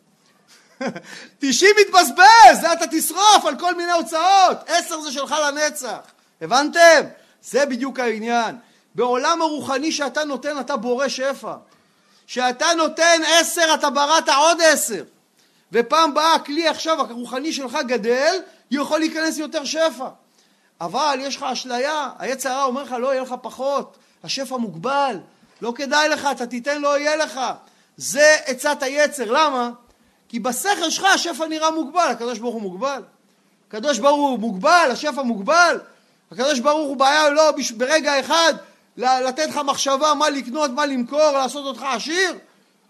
תשעים 1.40 1.76
מתבזבז, 1.81 2.61
זה 2.61 2.72
אתה 2.72 2.85
תשרוף 2.90 3.44
על 3.46 3.59
כל 3.59 3.74
מיני 3.74 3.92
הוצאות. 3.92 4.57
עשר 4.66 5.00
זה 5.00 5.12
שלך 5.12 5.35
לנצח. 5.46 5.98
הבנתם? 6.40 7.00
זה 7.42 7.66
בדיוק 7.66 7.98
העניין. 7.98 8.57
בעולם 8.94 9.42
הרוחני 9.42 9.92
שאתה 9.92 10.24
נותן 10.24 10.61
אתה 10.61 10.76
בורא 10.76 11.09
שפע. 11.09 11.54
שאתה 12.26 12.66
נותן 12.76 13.20
עשר 13.26 13.74
אתה 13.74 13.90
בראת 13.90 14.28
עוד 14.28 14.59
עשר. 14.61 15.04
ופעם 15.72 16.14
באה 16.14 16.35
הכלי 16.35 16.68
עכשיו 16.68 17.00
הרוחני 17.00 17.52
שלך 17.52 17.78
גדל, 17.87 18.37
יכול 18.70 18.98
להיכנס 18.98 19.38
יותר 19.38 19.64
שפע. 19.64 20.09
אבל 20.80 21.18
יש 21.22 21.36
לך 21.36 21.42
אשליה, 21.42 22.08
היצר 22.18 22.50
הרע 22.50 22.64
אומר 22.64 22.82
לך 22.82 22.92
לא 22.92 23.12
יהיה 23.12 23.22
לך 23.22 23.34
פחות, 23.42 23.98
השפע 24.24 24.56
מוגבל, 24.56 25.16
לא 25.62 25.72
כדאי 25.76 26.08
לך, 26.08 26.28
אתה 26.32 26.46
תיתן 26.46 26.80
לא 26.80 26.98
יהיה 26.98 27.16
לך. 27.16 27.40
זה 27.96 28.36
עצת 28.44 28.82
היצר, 28.82 29.30
למה? 29.32 29.70
כי 30.28 30.40
בשכל 30.40 30.90
שלך 30.90 31.04
השפע 31.04 31.46
נראה 31.46 31.70
מוגבל, 31.70 32.08
הקדוש 32.10 32.38
ברוך 32.38 32.54
הוא 32.54 32.62
מוגבל. 32.62 33.02
הקדוש 33.68 33.98
ברוך 33.98 34.30
הוא 34.30 34.38
מוגבל, 34.38 34.88
השפע 34.92 35.22
מוגבל. 35.22 35.80
הקדוש 36.32 36.60
ברוך 36.60 36.88
הוא 36.88 36.96
בעיה 36.96 37.30
לא 37.30 37.52
ברגע 37.76 38.20
אחד 38.20 38.54
לתת 38.96 39.48
לך 39.48 39.56
מחשבה 39.56 40.14
מה 40.14 40.30
לקנות, 40.30 40.70
מה 40.70 40.86
למכור, 40.86 41.30
לעשות 41.32 41.66
אותך 41.66 41.82
עשיר? 41.82 42.34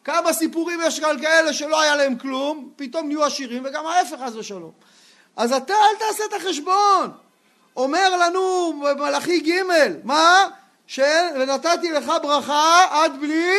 כמה 0.04 0.32
סיפורים 0.32 0.80
יש 0.84 1.00
על 1.00 1.20
כאלה 1.20 1.52
שלא 1.52 1.80
היה 1.80 1.96
להם 1.96 2.18
כלום, 2.18 2.70
פתאום 2.76 3.06
נהיו 3.06 3.24
עשירים, 3.24 3.62
וגם 3.64 3.86
ההפך 3.86 4.16
חס 4.26 4.34
ושלום. 4.34 4.70
אז 5.36 5.52
אתה 5.52 5.74
אל 5.74 5.98
תעשה 5.98 6.24
את 6.24 6.42
החשבון. 6.42 7.10
אומר 7.78 8.16
לנו 8.16 8.72
מלאכי 8.98 9.40
ג' 9.40 9.62
מה? 10.04 10.46
ונתתי 11.34 11.90
לך 11.92 12.12
ברכה 12.22 12.84
עד 12.90 13.20
בלי 13.20 13.54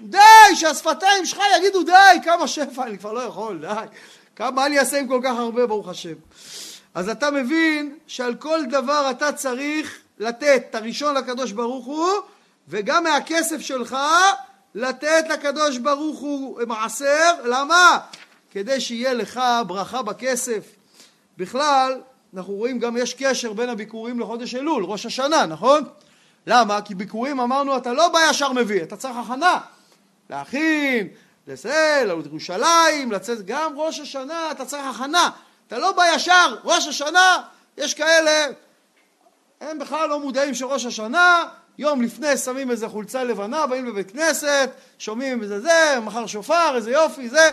די 0.00 0.18
שהשפתיים 0.54 1.26
שלך 1.26 1.40
יגידו 1.58 1.82
די, 1.82 2.18
כמה 2.24 2.48
שפע, 2.48 2.82
אני 2.82 2.98
כבר 2.98 3.12
לא 3.12 3.20
יכול, 3.20 3.58
די. 3.60 3.86
כמה, 4.36 4.50
מה 4.50 4.66
אני 4.66 4.78
אעשה 4.78 4.98
עם 4.98 5.08
כל 5.08 5.20
כך 5.24 5.36
הרבה, 5.36 5.66
ברוך 5.66 5.88
השם. 5.88 6.14
אז 6.94 7.08
אתה 7.08 7.30
מבין 7.30 7.98
שעל 8.06 8.34
כל 8.34 8.60
דבר 8.70 9.10
אתה 9.10 9.32
צריך 9.32 9.98
לתת 10.18 10.62
את 10.70 10.74
הראשון 10.74 11.14
לקדוש 11.14 11.52
ברוך 11.52 11.86
הוא, 11.86 12.10
וגם 12.68 13.04
מהכסף 13.04 13.60
שלך 13.60 13.96
לתת 14.74 15.24
לקדוש 15.30 15.78
ברוך 15.78 16.18
הוא 16.20 16.60
מעשר, 16.66 17.32
למה? 17.44 17.98
כדי 18.50 18.80
שיהיה 18.80 19.14
לך 19.14 19.40
ברכה 19.66 20.02
בכסף. 20.02 20.64
בכלל, 21.36 22.00
אנחנו 22.36 22.54
רואים 22.54 22.78
גם 22.78 22.96
יש 22.96 23.14
קשר 23.14 23.52
בין 23.52 23.68
הביקורים 23.68 24.20
לחודש 24.20 24.54
אלול, 24.54 24.84
ראש 24.84 25.06
השנה, 25.06 25.46
נכון? 25.46 25.84
למה? 26.46 26.80
כי 26.80 26.94
ביקורים 26.94 27.40
אמרנו 27.40 27.76
אתה 27.76 27.92
לא 27.92 28.08
בא 28.08 28.18
ישר 28.30 28.52
מביא, 28.52 28.82
אתה 28.82 28.96
צריך 28.96 29.16
הכנה. 29.16 29.60
להכין, 30.30 31.08
לזה, 31.46 32.02
לעלות 32.06 32.26
ירושלים, 32.26 33.12
לצאת, 33.12 33.46
גם 33.46 33.72
ראש 33.76 34.00
השנה 34.00 34.50
אתה 34.50 34.64
צריך 34.64 34.82
הכנה. 34.86 35.30
אתה 35.66 35.78
לא 35.78 35.92
בא 35.92 36.02
ישר, 36.14 36.56
ראש 36.64 36.88
השנה, 36.88 37.42
יש 37.78 37.94
כאלה, 37.94 38.46
הם 39.60 39.78
בכלל 39.78 40.08
לא 40.08 40.20
מודעים 40.20 40.54
שראש 40.54 40.86
השנה, 40.86 41.44
יום 41.78 42.02
לפני 42.02 42.36
שמים 42.36 42.70
איזה 42.70 42.88
חולצה 42.88 43.24
לבנה, 43.24 43.66
באים 43.66 43.86
לבית 43.86 44.10
כנסת, 44.10 44.70
שומעים 44.98 45.42
איזה 45.42 45.60
זה, 45.60 45.98
מחר 46.02 46.26
שופר, 46.26 46.72
איזה 46.76 46.90
יופי, 46.90 47.28
זה. 47.28 47.50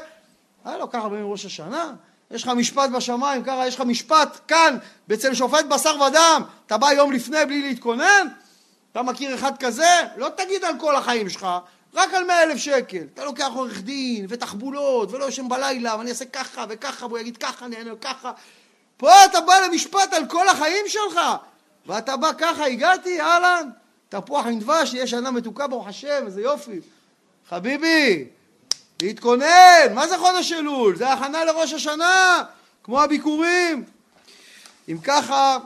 היה 0.66 0.78
לו 0.78 0.90
ככה 0.90 1.10
בימים 1.10 1.32
ראש 1.32 1.46
השנה? 1.46 1.94
יש 2.34 2.44
לך 2.44 2.50
משפט 2.50 2.90
בשמיים, 2.90 3.44
ככה 3.44 3.68
יש 3.68 3.76
לך 3.76 3.82
משפט 3.82 4.40
כאן, 4.48 4.78
אצל 5.14 5.34
שופט 5.34 5.66
בשר 5.66 5.96
ודם, 6.08 6.44
אתה 6.66 6.78
בא 6.78 6.92
יום 6.92 7.12
לפני 7.12 7.46
בלי 7.46 7.62
להתכונן? 7.62 8.28
אתה 8.92 9.02
מכיר 9.02 9.36
אחד 9.36 9.58
כזה? 9.58 9.90
לא 10.18 10.30
תגיד 10.38 10.64
על 10.64 10.74
כל 10.80 10.96
החיים 10.96 11.30
שלך, 11.30 11.48
רק 11.94 12.14
על 12.14 12.24
מאה 12.24 12.44
אלף 12.44 12.58
שקל. 12.58 13.04
אתה 13.14 13.26
לוקח 13.26 13.50
עורך 13.56 13.82
דין, 13.82 14.26
ותחבולות, 14.30 15.12
ולא 15.12 15.26
יושן 15.26 15.50
בלילה, 15.50 15.96
ואני 15.98 16.10
אעשה 16.10 16.26
ככה 16.26 16.66
וככה, 16.70 17.06
והוא 17.06 17.20
יגיד 17.20 17.38
ככה, 17.38 17.66
אני 17.66 17.76
אענה 17.76 17.96
ככה. 18.02 18.32
פה 18.98 19.26
אתה 19.26 19.42
בא 19.42 19.54
למשפט 19.68 20.14
על 20.14 20.26
כל 20.26 20.50
החיים 20.50 20.86
שלך, 20.88 21.20
ואתה 21.86 22.18
בא 22.18 22.32
ככה, 22.38 22.66
הגעתי, 22.66 23.22
אהלן, 23.22 23.70
תפוח 24.10 24.46
עם 24.46 24.60
דבש, 24.60 24.94
יהיה 24.94 25.08
שנה 25.08 25.32
מתוקה, 25.32 25.68
ברוך 25.68 25.88
השם, 25.88 26.24
איזה 26.26 26.42
יופי. 26.42 26.80
חביבי, 27.50 28.26
להתכונן, 29.02 29.94
מה 29.94 30.08
זה 30.08 30.18
חודש 30.18 30.52
אלול? 30.52 30.96
זה 30.96 31.14
הכנה 31.14 31.46
לראש 31.46 31.74
השנה, 31.74 32.44
כמו 32.84 33.02
הביקורים. 33.02 33.84
אם 34.90 34.98
ככה, 35.04 35.58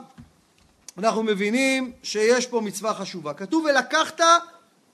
אנחנו 0.98 1.22
מבינים 1.22 1.92
שיש 2.02 2.46
פה 2.46 2.60
מצווה 2.60 2.94
חשובה. 2.94 3.34
כתוב 3.34 3.64
ולקחת 3.64 4.20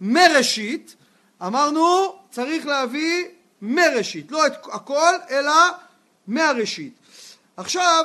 מראשית, 0.00 0.96
אמרנו 1.42 2.14
צריך 2.30 2.66
להביא 2.66 3.24
מראשית, 3.62 4.32
לא 4.32 4.46
את 4.46 4.52
הכל 4.72 5.14
אלא 5.30 5.52
מהראשית. 6.26 6.94
עכשיו 7.56 8.04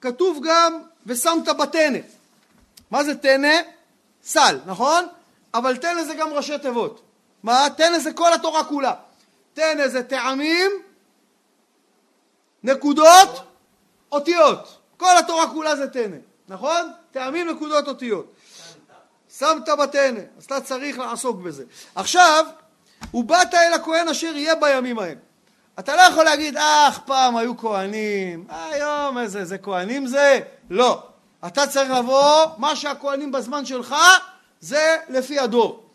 כתוב 0.00 0.40
גם 0.44 0.80
ושמת 1.06 1.48
בטנא. 1.48 1.98
מה 2.90 3.04
זה 3.04 3.14
טנא? 3.14 3.56
סל, 4.24 4.58
נכון? 4.66 5.06
אבל 5.54 5.76
טנא 5.76 6.04
זה 6.04 6.14
גם 6.14 6.28
ראשי 6.32 6.58
תיבות. 6.58 7.02
מה? 7.42 7.70
טנא 7.76 7.98
זה 7.98 8.12
כל 8.12 8.32
התורה 8.32 8.64
כולה. 8.64 8.94
טנא 9.58 9.88
זה 9.88 10.02
טעמים, 10.02 10.70
נקודות, 12.62 13.42
אותיות. 14.12 14.78
כל 14.96 15.18
התורה 15.18 15.50
כולה 15.50 15.76
זה 15.76 15.88
טנא, 15.88 16.16
נכון? 16.48 16.92
טעמים, 17.10 17.48
נקודות, 17.48 17.88
אותיות. 17.88 18.32
שמת 19.38 19.68
בטנא, 19.68 20.20
אז 20.38 20.44
אתה 20.44 20.60
צריך 20.60 20.98
לעסוק 20.98 21.40
בזה. 21.40 21.64
עכשיו, 21.94 22.46
ובאת 23.14 23.54
אל 23.54 23.72
הכהן 23.72 24.08
אשר 24.08 24.36
יהיה 24.36 24.54
בימים 24.54 24.98
ההם. 24.98 25.18
אתה 25.78 25.96
לא 25.96 26.02
יכול 26.02 26.24
להגיד, 26.24 26.56
אך, 26.56 26.98
פעם 27.06 27.36
היו 27.36 27.56
כהנים, 27.56 28.46
היום 28.48 29.18
איזה, 29.18 29.44
זה 29.44 29.58
כהנים 29.58 30.06
זה? 30.06 30.40
לא. 30.70 31.02
אתה 31.46 31.66
צריך 31.66 31.90
לבוא, 31.90 32.46
מה 32.58 32.76
שהכהנים 32.76 33.32
בזמן 33.32 33.64
שלך, 33.64 33.94
זה 34.60 34.96
לפי 35.08 35.38
הדור. 35.38 35.87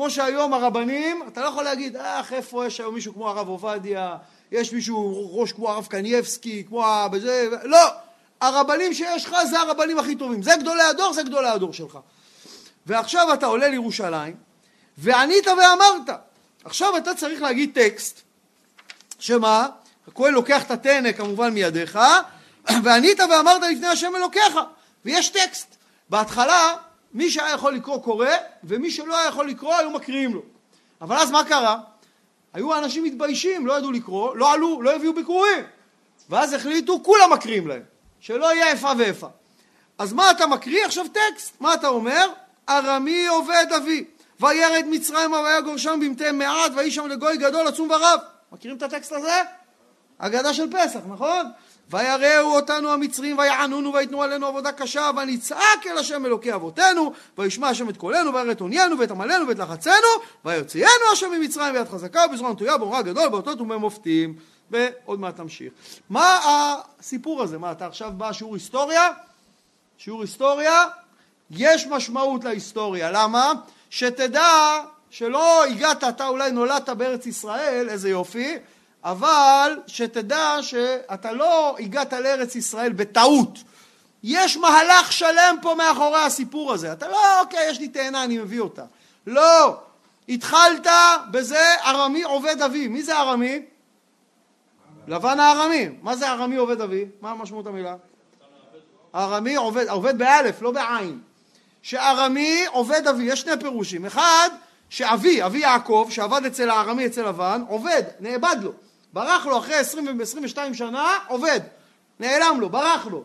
כמו 0.00 0.10
שהיום 0.10 0.54
הרבנים, 0.54 1.22
אתה 1.28 1.40
לא 1.40 1.46
יכול 1.46 1.64
להגיד, 1.64 1.96
אך, 1.96 2.32
איפה 2.32 2.66
יש 2.66 2.80
היום 2.80 2.94
מישהו 2.94 3.14
כמו 3.14 3.28
הרב 3.28 3.48
עובדיה, 3.48 4.16
יש 4.52 4.72
מישהו 4.72 5.30
ראש 5.40 5.52
כמו 5.52 5.70
הרב 5.70 5.86
קנייבסקי, 5.86 6.64
כמו 6.68 6.86
ה... 6.86 7.08
בזה, 7.08 7.48
לא. 7.62 7.88
הרבנים 8.40 8.94
שיש 8.94 9.24
לך 9.24 9.36
זה 9.50 9.60
הרבנים 9.60 9.98
הכי 9.98 10.16
טובים. 10.16 10.42
זה 10.42 10.50
גדולי 10.60 10.82
הדור, 10.82 11.12
זה 11.12 11.22
גדולי 11.22 11.48
הדור 11.48 11.72
שלך. 11.72 11.98
ועכשיו 12.86 13.34
אתה 13.34 13.46
עולה 13.46 13.68
לירושלים, 13.68 14.36
וענית 14.98 15.46
ואמרת. 15.46 16.16
עכשיו 16.64 16.96
אתה 16.96 17.14
צריך 17.14 17.42
להגיד 17.42 17.70
טקסט, 17.74 18.20
שמה? 19.18 19.68
הכהן 20.08 20.34
לוקח 20.34 20.62
את 20.62 20.70
הטנא 20.70 21.12
כמובן 21.12 21.54
מידיך, 21.54 21.98
וענית 22.84 23.20
ואמרת 23.20 23.62
לפני 23.72 23.86
השם 23.86 24.16
אלוקיך, 24.16 24.58
ויש 25.04 25.28
טקסט. 25.28 25.76
בהתחלה, 26.10 26.74
מי 27.14 27.30
שהיה 27.30 27.54
יכול 27.54 27.74
לקרוא 27.74 28.02
קורא, 28.02 28.28
ומי 28.64 28.90
שלא 28.90 29.18
היה 29.18 29.28
יכול 29.28 29.48
לקרוא 29.48 29.74
היו 29.74 29.90
מקריאים 29.90 30.34
לו. 30.34 30.42
אבל 31.00 31.16
אז 31.16 31.30
מה 31.30 31.44
קרה? 31.44 31.78
היו 32.52 32.78
אנשים 32.78 33.04
מתביישים, 33.04 33.66
לא 33.66 33.78
ידעו 33.78 33.92
לקרוא, 33.92 34.36
לא 34.36 34.52
עלו, 34.52 34.82
לא 34.82 34.94
הביאו 34.94 35.14
ביקורים. 35.14 35.64
ואז 36.30 36.52
החליטו, 36.52 37.02
כולם 37.02 37.32
מקריאים 37.32 37.68
להם, 37.68 37.82
שלא 38.20 38.54
יהיה 38.54 38.66
איפה 38.66 38.92
ואיפה. 38.98 39.28
אז 39.98 40.12
מה 40.12 40.30
אתה 40.30 40.46
מקריא? 40.46 40.84
עכשיו 40.84 41.06
טקסט. 41.08 41.60
מה 41.60 41.74
אתה 41.74 41.88
אומר? 41.88 42.26
ארמי 42.68 43.26
עובד 43.26 43.66
אבי, 43.76 44.04
וירד 44.40 44.84
מצרימה 44.90 45.40
ויגור 45.40 45.76
שם 45.76 46.00
במתי 46.02 46.30
מעט, 46.30 46.72
ויהי 46.76 46.90
שם 46.90 47.06
לגוי 47.06 47.36
גדול 47.36 47.66
עצום 47.66 47.90
ורב. 47.90 48.20
מכירים 48.52 48.76
את 48.76 48.82
הטקסט 48.82 49.12
הזה? 49.12 49.42
אגדה 50.18 50.54
של 50.54 50.72
פסח, 50.72 51.00
נכון? 51.08 51.46
ויראו 51.90 52.56
אותנו 52.56 52.92
המצרים 52.92 53.38
ויענונו 53.38 53.92
ויתנו 53.94 54.22
עלינו 54.22 54.46
עבודה 54.46 54.72
קשה 54.72 55.10
ונצעק 55.16 55.86
אל 55.86 55.98
השם 55.98 56.26
אלוקי 56.26 56.54
אבותינו 56.54 57.12
וישמע 57.38 57.68
השם 57.68 57.88
את 57.88 57.96
קולנו 57.96 58.34
ויראה 58.34 58.52
את 58.52 58.60
עוניינו 58.60 58.98
ואת 58.98 59.10
עמלנו 59.10 59.48
ואת 59.48 59.58
לחצנו 59.58 59.92
ויוציאנו 60.44 61.04
השם 61.12 61.30
ממצרים 61.30 61.72
ביד 61.72 61.88
חזקה 61.88 62.20
ובזרוע 62.28 62.52
נטויה 62.52 62.78
באומרה 62.78 63.02
גדול 63.02 63.28
באותות 63.28 63.60
ובמופתים 63.60 64.34
ועוד 64.70 65.20
מעט 65.20 65.40
נמשיך. 65.40 65.72
מה 66.10 66.38
הסיפור 66.98 67.42
הזה? 67.42 67.58
מה 67.58 67.72
אתה 67.72 67.86
עכשיו 67.86 68.10
בא 68.16 68.32
שיעור 68.32 68.54
היסטוריה? 68.54 69.08
שיעור 69.98 70.22
היסטוריה 70.22 70.84
יש 71.50 71.86
משמעות 71.86 72.44
להיסטוריה. 72.44 73.10
למה? 73.10 73.52
שתדע 73.90 74.80
שלא 75.10 75.64
הגעת, 75.64 76.04
אתה 76.04 76.28
אולי 76.28 76.52
נולדת 76.52 76.88
בארץ 76.88 77.26
ישראל, 77.26 77.88
איזה 77.88 78.10
יופי, 78.10 78.56
אבל 79.04 79.78
שתדע 79.86 80.56
שאתה 80.62 81.32
לא 81.32 81.76
הגעת 81.78 82.12
לארץ 82.12 82.56
ישראל 82.56 82.92
בטעות. 82.92 83.58
יש 84.22 84.56
מהלך 84.56 85.12
שלם 85.12 85.56
פה 85.62 85.74
מאחורי 85.74 86.22
הסיפור 86.22 86.72
הזה. 86.72 86.92
אתה 86.92 87.08
לא, 87.08 87.40
אוקיי, 87.40 87.68
יש 87.70 87.80
לי 87.80 87.88
תאנה, 87.88 88.24
אני 88.24 88.38
מביא 88.38 88.60
אותה. 88.60 88.84
לא. 89.26 89.76
התחלת 90.28 90.86
בזה 91.30 91.74
ארמי 91.84 92.22
עובד 92.22 92.62
אבי. 92.62 92.88
מי 92.88 93.02
זה 93.02 93.18
ארמי? 93.18 93.62
לבן 95.08 95.40
הארמי. 95.40 95.88
מה 96.02 96.16
זה 96.16 96.30
ארמי 96.30 96.56
עובד 96.56 96.80
אבי? 96.80 97.04
מה 97.20 97.34
משמעות 97.34 97.66
המילה? 97.66 97.94
ארמי 99.14 99.54
עובד, 99.54 99.88
עובד 99.88 100.18
באלף, 100.18 100.62
לא 100.62 100.70
בעין. 100.70 101.20
שארמי 101.82 102.66
עובד 102.66 103.06
אבי, 103.06 103.24
יש 103.24 103.40
שני 103.40 103.52
פירושים. 103.60 104.06
אחד, 104.06 104.48
שאבי, 104.88 105.44
אבי 105.44 105.58
יעקב, 105.58 106.08
שעבד 106.10 106.44
אצל 106.44 106.70
הארמי, 106.70 107.06
אצל 107.06 107.28
לבן, 107.28 107.62
עובד, 107.68 108.02
נאבד 108.20 108.56
לו. 108.62 108.72
ברח 109.12 109.46
לו 109.46 109.58
אחרי 109.58 109.74
20 109.74 110.18
ו-22 110.18 110.74
שנה, 110.74 111.18
עובד. 111.28 111.60
נעלם 112.20 112.60
לו, 112.60 112.68
ברח 112.68 113.06
לו. 113.06 113.24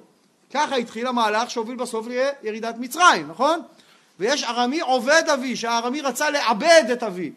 ככה 0.54 0.76
התחיל 0.76 1.08
המהלך 1.08 1.50
שהוביל 1.50 1.76
בסוף 1.76 2.08
לירידת 2.44 2.76
מצרים, 2.78 3.28
נכון? 3.28 3.62
ויש 4.20 4.44
ארמי 4.44 4.80
עובד 4.80 5.24
אבי, 5.34 5.56
שהארמי 5.56 6.02
רצה 6.02 6.30
לעבד 6.30 6.84
את 6.94 7.04
אבי, 7.04 7.32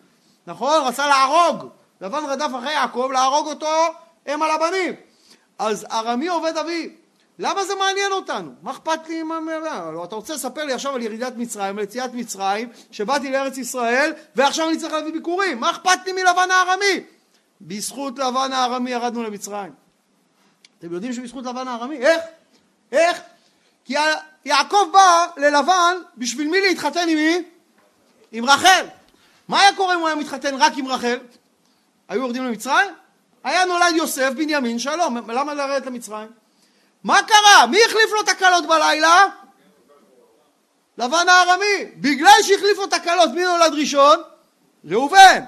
נכון? 0.47 0.83
רצה 0.85 1.07
להרוג. 1.07 1.69
לבן 2.01 2.25
רדף 2.29 2.51
אחרי 2.59 2.73
יעקב, 2.73 3.11
להרוג 3.13 3.47
אותו 3.47 3.75
הם 4.27 4.43
על 4.43 4.51
הבנים. 4.51 4.95
אז 5.59 5.87
ארמי 5.91 6.29
עובד 6.29 6.57
אבי. 6.57 6.95
למה 7.39 7.65
זה 7.65 7.75
מעניין 7.75 8.13
אותנו? 8.13 8.51
מה 8.63 8.71
אכפת 8.71 9.09
לי 9.09 9.21
עם... 9.21 9.31
אתה 10.05 10.17
רוצה 10.17 10.35
לספר 10.35 10.65
לי 10.65 10.73
עכשיו 10.73 10.95
על 10.95 11.03
ירידת 11.03 11.33
מצרים, 11.37 11.79
על 11.79 11.85
יציאת 11.85 12.15
מצרים, 12.15 12.69
שבאתי 12.91 13.31
לארץ 13.31 13.59
ישראל, 13.59 14.13
ועכשיו 14.37 14.69
אני 14.69 14.79
צריך 14.79 14.93
להביא 14.93 15.13
ביקורים. 15.13 15.61
מה 15.61 15.71
אכפת 15.71 15.99
לי 16.07 16.13
מלבן 16.13 16.51
הארמי? 16.51 17.05
בזכות 17.61 18.19
לבן 18.19 18.53
הארמי 18.53 18.91
ירדנו 18.91 19.23
למצרים. 19.23 19.73
אתם 20.79 20.93
יודעים 20.93 21.13
שבזכות 21.13 21.47
לבן 21.47 21.69
הארמי? 21.69 21.97
איך? 21.97 22.21
איך? 22.93 23.21
כי 23.85 23.95
יעקב 24.45 24.89
בא 24.93 25.27
ללבן 25.37 25.97
בשביל 26.17 26.49
מי 26.49 26.61
להתחתן 26.61 27.09
עם 27.09 27.17
מי? 27.17 27.43
עם 28.33 28.45
רחל. 28.45 28.87
מה 29.49 29.61
היה 29.61 29.77
קורה 29.77 29.95
אם 29.95 30.01
הוא 30.01 30.09
היה 30.09 30.17
מתחתן 30.17 30.55
רק 30.55 30.73
עם 30.77 30.89
רחל? 30.89 31.19
היו 32.09 32.21
יורדים 32.21 32.45
למצרים? 32.45 32.91
היה 33.45 33.65
נולד 33.65 33.97
יוסף, 33.97 34.31
בנימין, 34.37 34.79
שלום, 34.79 35.31
למה 35.31 35.55
לרדת 35.55 35.87
למצרים? 35.87 36.29
מה 37.05 37.23
קרה? 37.23 37.67
מי 37.67 37.79
החליף 37.87 38.11
לו 38.13 38.21
את 38.21 38.29
הקלות 38.29 38.67
בלילה? 38.67 39.25
לבן 40.99 41.29
הארמי. 41.29 41.85
בגלל 41.97 42.43
שהחליף 42.43 42.79
לו 42.79 42.85
את 42.85 42.93
הקלות, 42.93 43.31
מי 43.31 43.45
נולד 43.45 43.73
ראשון? 43.73 44.23
ראובן. 44.85 45.45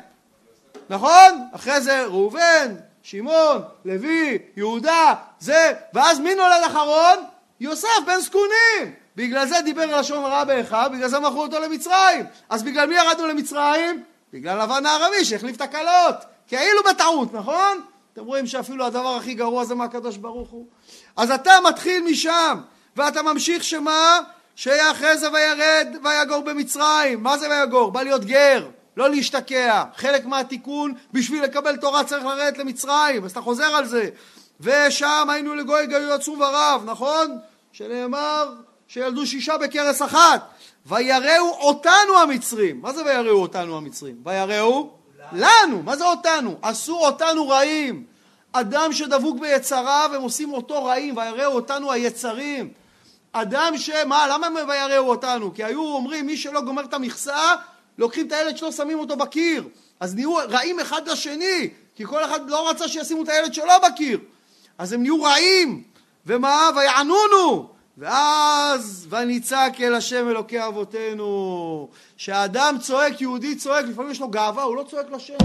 נכון? 0.90 1.48
אחרי 1.53 1.81
זה 1.81 2.05
ראובן, 2.05 2.74
שמעון, 3.03 3.62
לוי, 3.85 4.38
יהודה, 4.57 5.14
זה, 5.40 5.72
ואז 5.94 6.20
מי 6.20 6.35
נולד 6.35 6.62
אחרון? 6.66 7.16
יוסף 7.61 7.88
בן 8.07 8.20
זקונים. 8.20 8.94
בגלל 9.16 9.46
זה 9.46 9.57
דיבר 9.64 10.00
לשון 10.00 10.24
הרע 10.24 10.44
באחיו, 10.44 10.90
בגלל 10.92 11.09
זה 11.09 11.20
מכרו 11.20 11.42
אותו 11.42 11.61
למצרים. 11.61 12.26
אז 12.48 12.62
בגלל 12.62 12.88
מי 12.88 12.94
ירדנו 12.94 13.26
למצרים? 13.26 14.03
בגלל 14.33 14.62
לבן 14.62 14.87
הערבי 14.87 15.24
שהחליף 15.24 15.57
את 15.57 15.61
הקלות. 15.61 16.16
כאילו 16.48 16.81
בטעות, 16.90 17.35
נכון? 17.35 17.81
אתם 18.12 18.24
רואים 18.24 18.46
שאפילו 18.46 18.87
הדבר 18.87 19.16
הכי 19.16 19.35
גרוע 19.35 19.64
זה 19.64 19.74
מהקדוש 19.74 20.16
ברוך 20.16 20.50
הוא. 20.50 20.66
אז 21.16 21.31
אתה 21.31 21.53
מתחיל 21.68 22.05
משם, 22.05 22.61
ואתה 22.96 23.22
ממשיך 23.22 23.64
שמה? 23.64 24.20
שאחרי 24.57 25.18
זה 25.18 25.33
וירד 25.33 25.88
ויגור 26.05 26.40
במצרים. 26.40 27.22
מה 27.22 27.38
זה 27.38 27.48
ויגור? 27.50 27.92
בא 27.92 28.03
להיות 28.03 28.24
גר. 28.24 28.68
לא 28.96 29.11
להשתקע. 29.11 29.85
חלק 29.96 30.26
מהתיקון, 30.26 30.94
בשביל 31.12 31.42
לקבל 31.42 31.76
תורה 31.76 32.05
צריך 32.05 32.24
לרדת 32.24 32.59
למצרים, 32.59 33.24
אז 33.24 33.31
אתה 33.31 33.40
חוזר 33.40 33.64
על 33.64 33.87
זה. 33.87 34.09
ושם 34.61 35.29
היינו 35.31 35.55
לגוי 35.55 35.87
גוי 35.87 36.12
עצום 36.12 36.40
ורב, 36.40 36.83
נכון? 36.87 37.38
שנאמר 37.72 38.55
שילדו 38.88 39.26
שישה 39.26 39.59
בכרס 39.59 40.03
אחת. 40.03 40.48
ויראו 40.87 41.57
אותנו 41.61 42.18
המצרים. 42.18 42.81
מה 42.81 42.92
זה 42.92 43.05
ויראו 43.05 43.42
אותנו 43.42 43.76
המצרים? 43.76 44.16
ויראו 44.24 44.90
לנו. 45.33 45.83
מה 45.83 45.96
זה 45.96 46.05
אותנו? 46.05 46.59
עשו 46.62 46.96
אותנו 46.96 47.48
רעים. 47.48 48.05
אדם 48.53 48.92
שדבוק 48.92 49.40
ביצריו, 49.40 50.11
הם 50.14 50.22
עושים 50.22 50.53
אותו 50.53 50.85
רעים, 50.85 51.16
ויראו 51.16 51.55
אותנו 51.55 51.92
היצרים. 51.92 52.72
אדם 53.33 53.72
ש... 53.76 53.90
מה, 54.07 54.26
למה 54.29 54.46
הם 54.46 54.55
ויראו 54.68 55.11
אותנו? 55.11 55.55
כי 55.55 55.64
היו 55.64 55.83
אומרים, 55.83 56.26
מי 56.26 56.37
שלא 56.37 56.61
גומר 56.61 56.85
את 56.85 56.94
המכסה, 56.94 57.55
לוקחים 58.01 58.27
את 58.27 58.33
הילד 58.33 58.57
שלו, 58.57 58.73
שמים 58.73 58.99
אותו 58.99 59.17
בקיר. 59.17 59.69
אז 60.01 60.15
נהיו 60.15 60.35
רעים 60.35 60.81
אחד 60.81 61.09
לשני, 61.09 61.71
כי 61.95 62.07
כל 62.07 62.25
אחד 62.25 62.51
לא 62.51 62.71
רצה 62.71 62.89
שישימו 62.89 63.23
את 63.23 63.29
הילד 63.29 63.55
שלו 63.55 63.73
בקיר. 63.89 64.19
אז 64.79 64.93
הם 64.93 65.03
נהיו 65.03 65.23
רעים, 65.23 65.83
ומה? 66.27 66.71
ויענונו. 66.77 67.69
ואז 67.99 69.07
ונצעק 69.11 69.81
אל 69.81 69.95
השם 69.95 70.29
אלוקי 70.29 70.67
אבותינו. 70.67 71.89
כשאדם 72.17 72.77
צועק, 72.81 73.21
יהודי 73.21 73.57
צועק, 73.57 73.85
לפעמים 73.85 74.11
יש 74.11 74.21
לו 74.21 74.29
גאווה, 74.29 74.63
הוא 74.63 74.77
לא 74.77 74.83
צועק 74.91 75.07
לשם. 75.11 75.37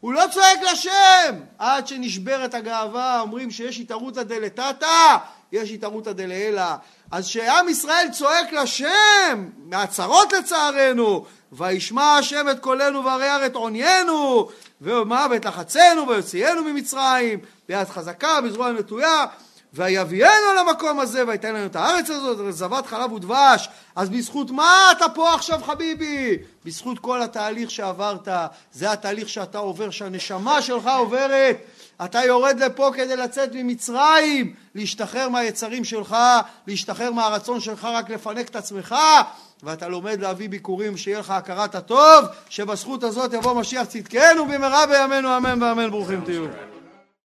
הוא 0.00 0.12
לא 0.12 0.24
צועק 0.32 0.58
לשם! 0.72 1.40
עד 1.58 1.86
שנשברת 1.86 2.54
הגאווה, 2.54 3.20
אומרים 3.20 3.50
שיש 3.50 3.80
התערותא 3.80 4.22
דלתתא, 4.22 5.16
יש 5.52 5.70
התערותא 5.70 6.12
דלעילא. 6.12 6.74
אז 7.10 7.26
כשעם 7.26 7.68
ישראל 7.68 8.06
צועק 8.12 8.52
לשם, 8.52 9.48
מהצרות 9.64 10.32
לצערנו, 10.32 11.24
וישמע 11.52 12.16
השם 12.16 12.46
את 12.50 12.58
קולנו 12.60 13.04
וירא 13.04 13.46
את 13.46 13.54
עוניינו, 13.54 14.48
ומה 14.80 15.26
ואת 15.30 15.44
לחצנו 15.44 16.08
ויוציאנו 16.08 16.64
ממצרים, 16.64 17.38
ביד 17.68 17.88
חזקה, 17.88 18.40
בזרוע 18.40 18.72
נטויה, 18.72 19.26
ויביאנו 19.74 20.52
למקום 20.58 21.00
הזה 21.00 21.24
ויתן 21.26 21.54
לנו 21.54 21.66
את 21.66 21.76
הארץ 21.76 22.10
הזאת, 22.10 22.54
זבת 22.54 22.86
חלב 22.86 23.12
ודבש. 23.12 23.68
אז 23.96 24.10
בזכות 24.10 24.50
מה 24.50 24.92
אתה 24.92 25.08
פה 25.08 25.34
עכשיו 25.34 25.60
חביבי? 25.66 26.38
בזכות 26.64 26.98
כל 26.98 27.22
התהליך 27.22 27.70
שעברת, 27.70 28.28
זה 28.72 28.92
התהליך 28.92 29.28
שאתה 29.28 29.58
עובר, 29.58 29.90
שהנשמה 29.90 30.62
שלך 30.62 30.90
עוברת. 30.98 31.56
אתה 32.04 32.24
יורד 32.24 32.60
לפה 32.60 32.90
כדי 32.94 33.16
לצאת 33.16 33.50
ממצרים, 33.54 34.54
להשתחרר 34.74 35.28
מהיצרים 35.28 35.84
שלך, 35.84 36.16
להשתחרר 36.66 37.12
מהרצון 37.12 37.60
שלך 37.60 37.84
רק 37.84 38.10
לפנק 38.10 38.48
את 38.48 38.56
עצמך, 38.56 38.94
ואתה 39.62 39.88
לומד 39.88 40.20
להביא 40.20 40.48
ביקורים, 40.48 40.96
שיהיה 40.96 41.18
לך 41.18 41.30
הכרת 41.30 41.74
הטוב, 41.74 42.24
שבזכות 42.48 43.02
הזאת 43.04 43.32
יבוא 43.32 43.60
משיח 43.60 43.84
צדקנו 43.84 44.46
במהרה 44.46 44.86
בימינו 44.86 45.36
אמן 45.36 45.62
ואמן 45.62 45.90
ברוכים 45.90 46.20
תהיו. 46.24 46.71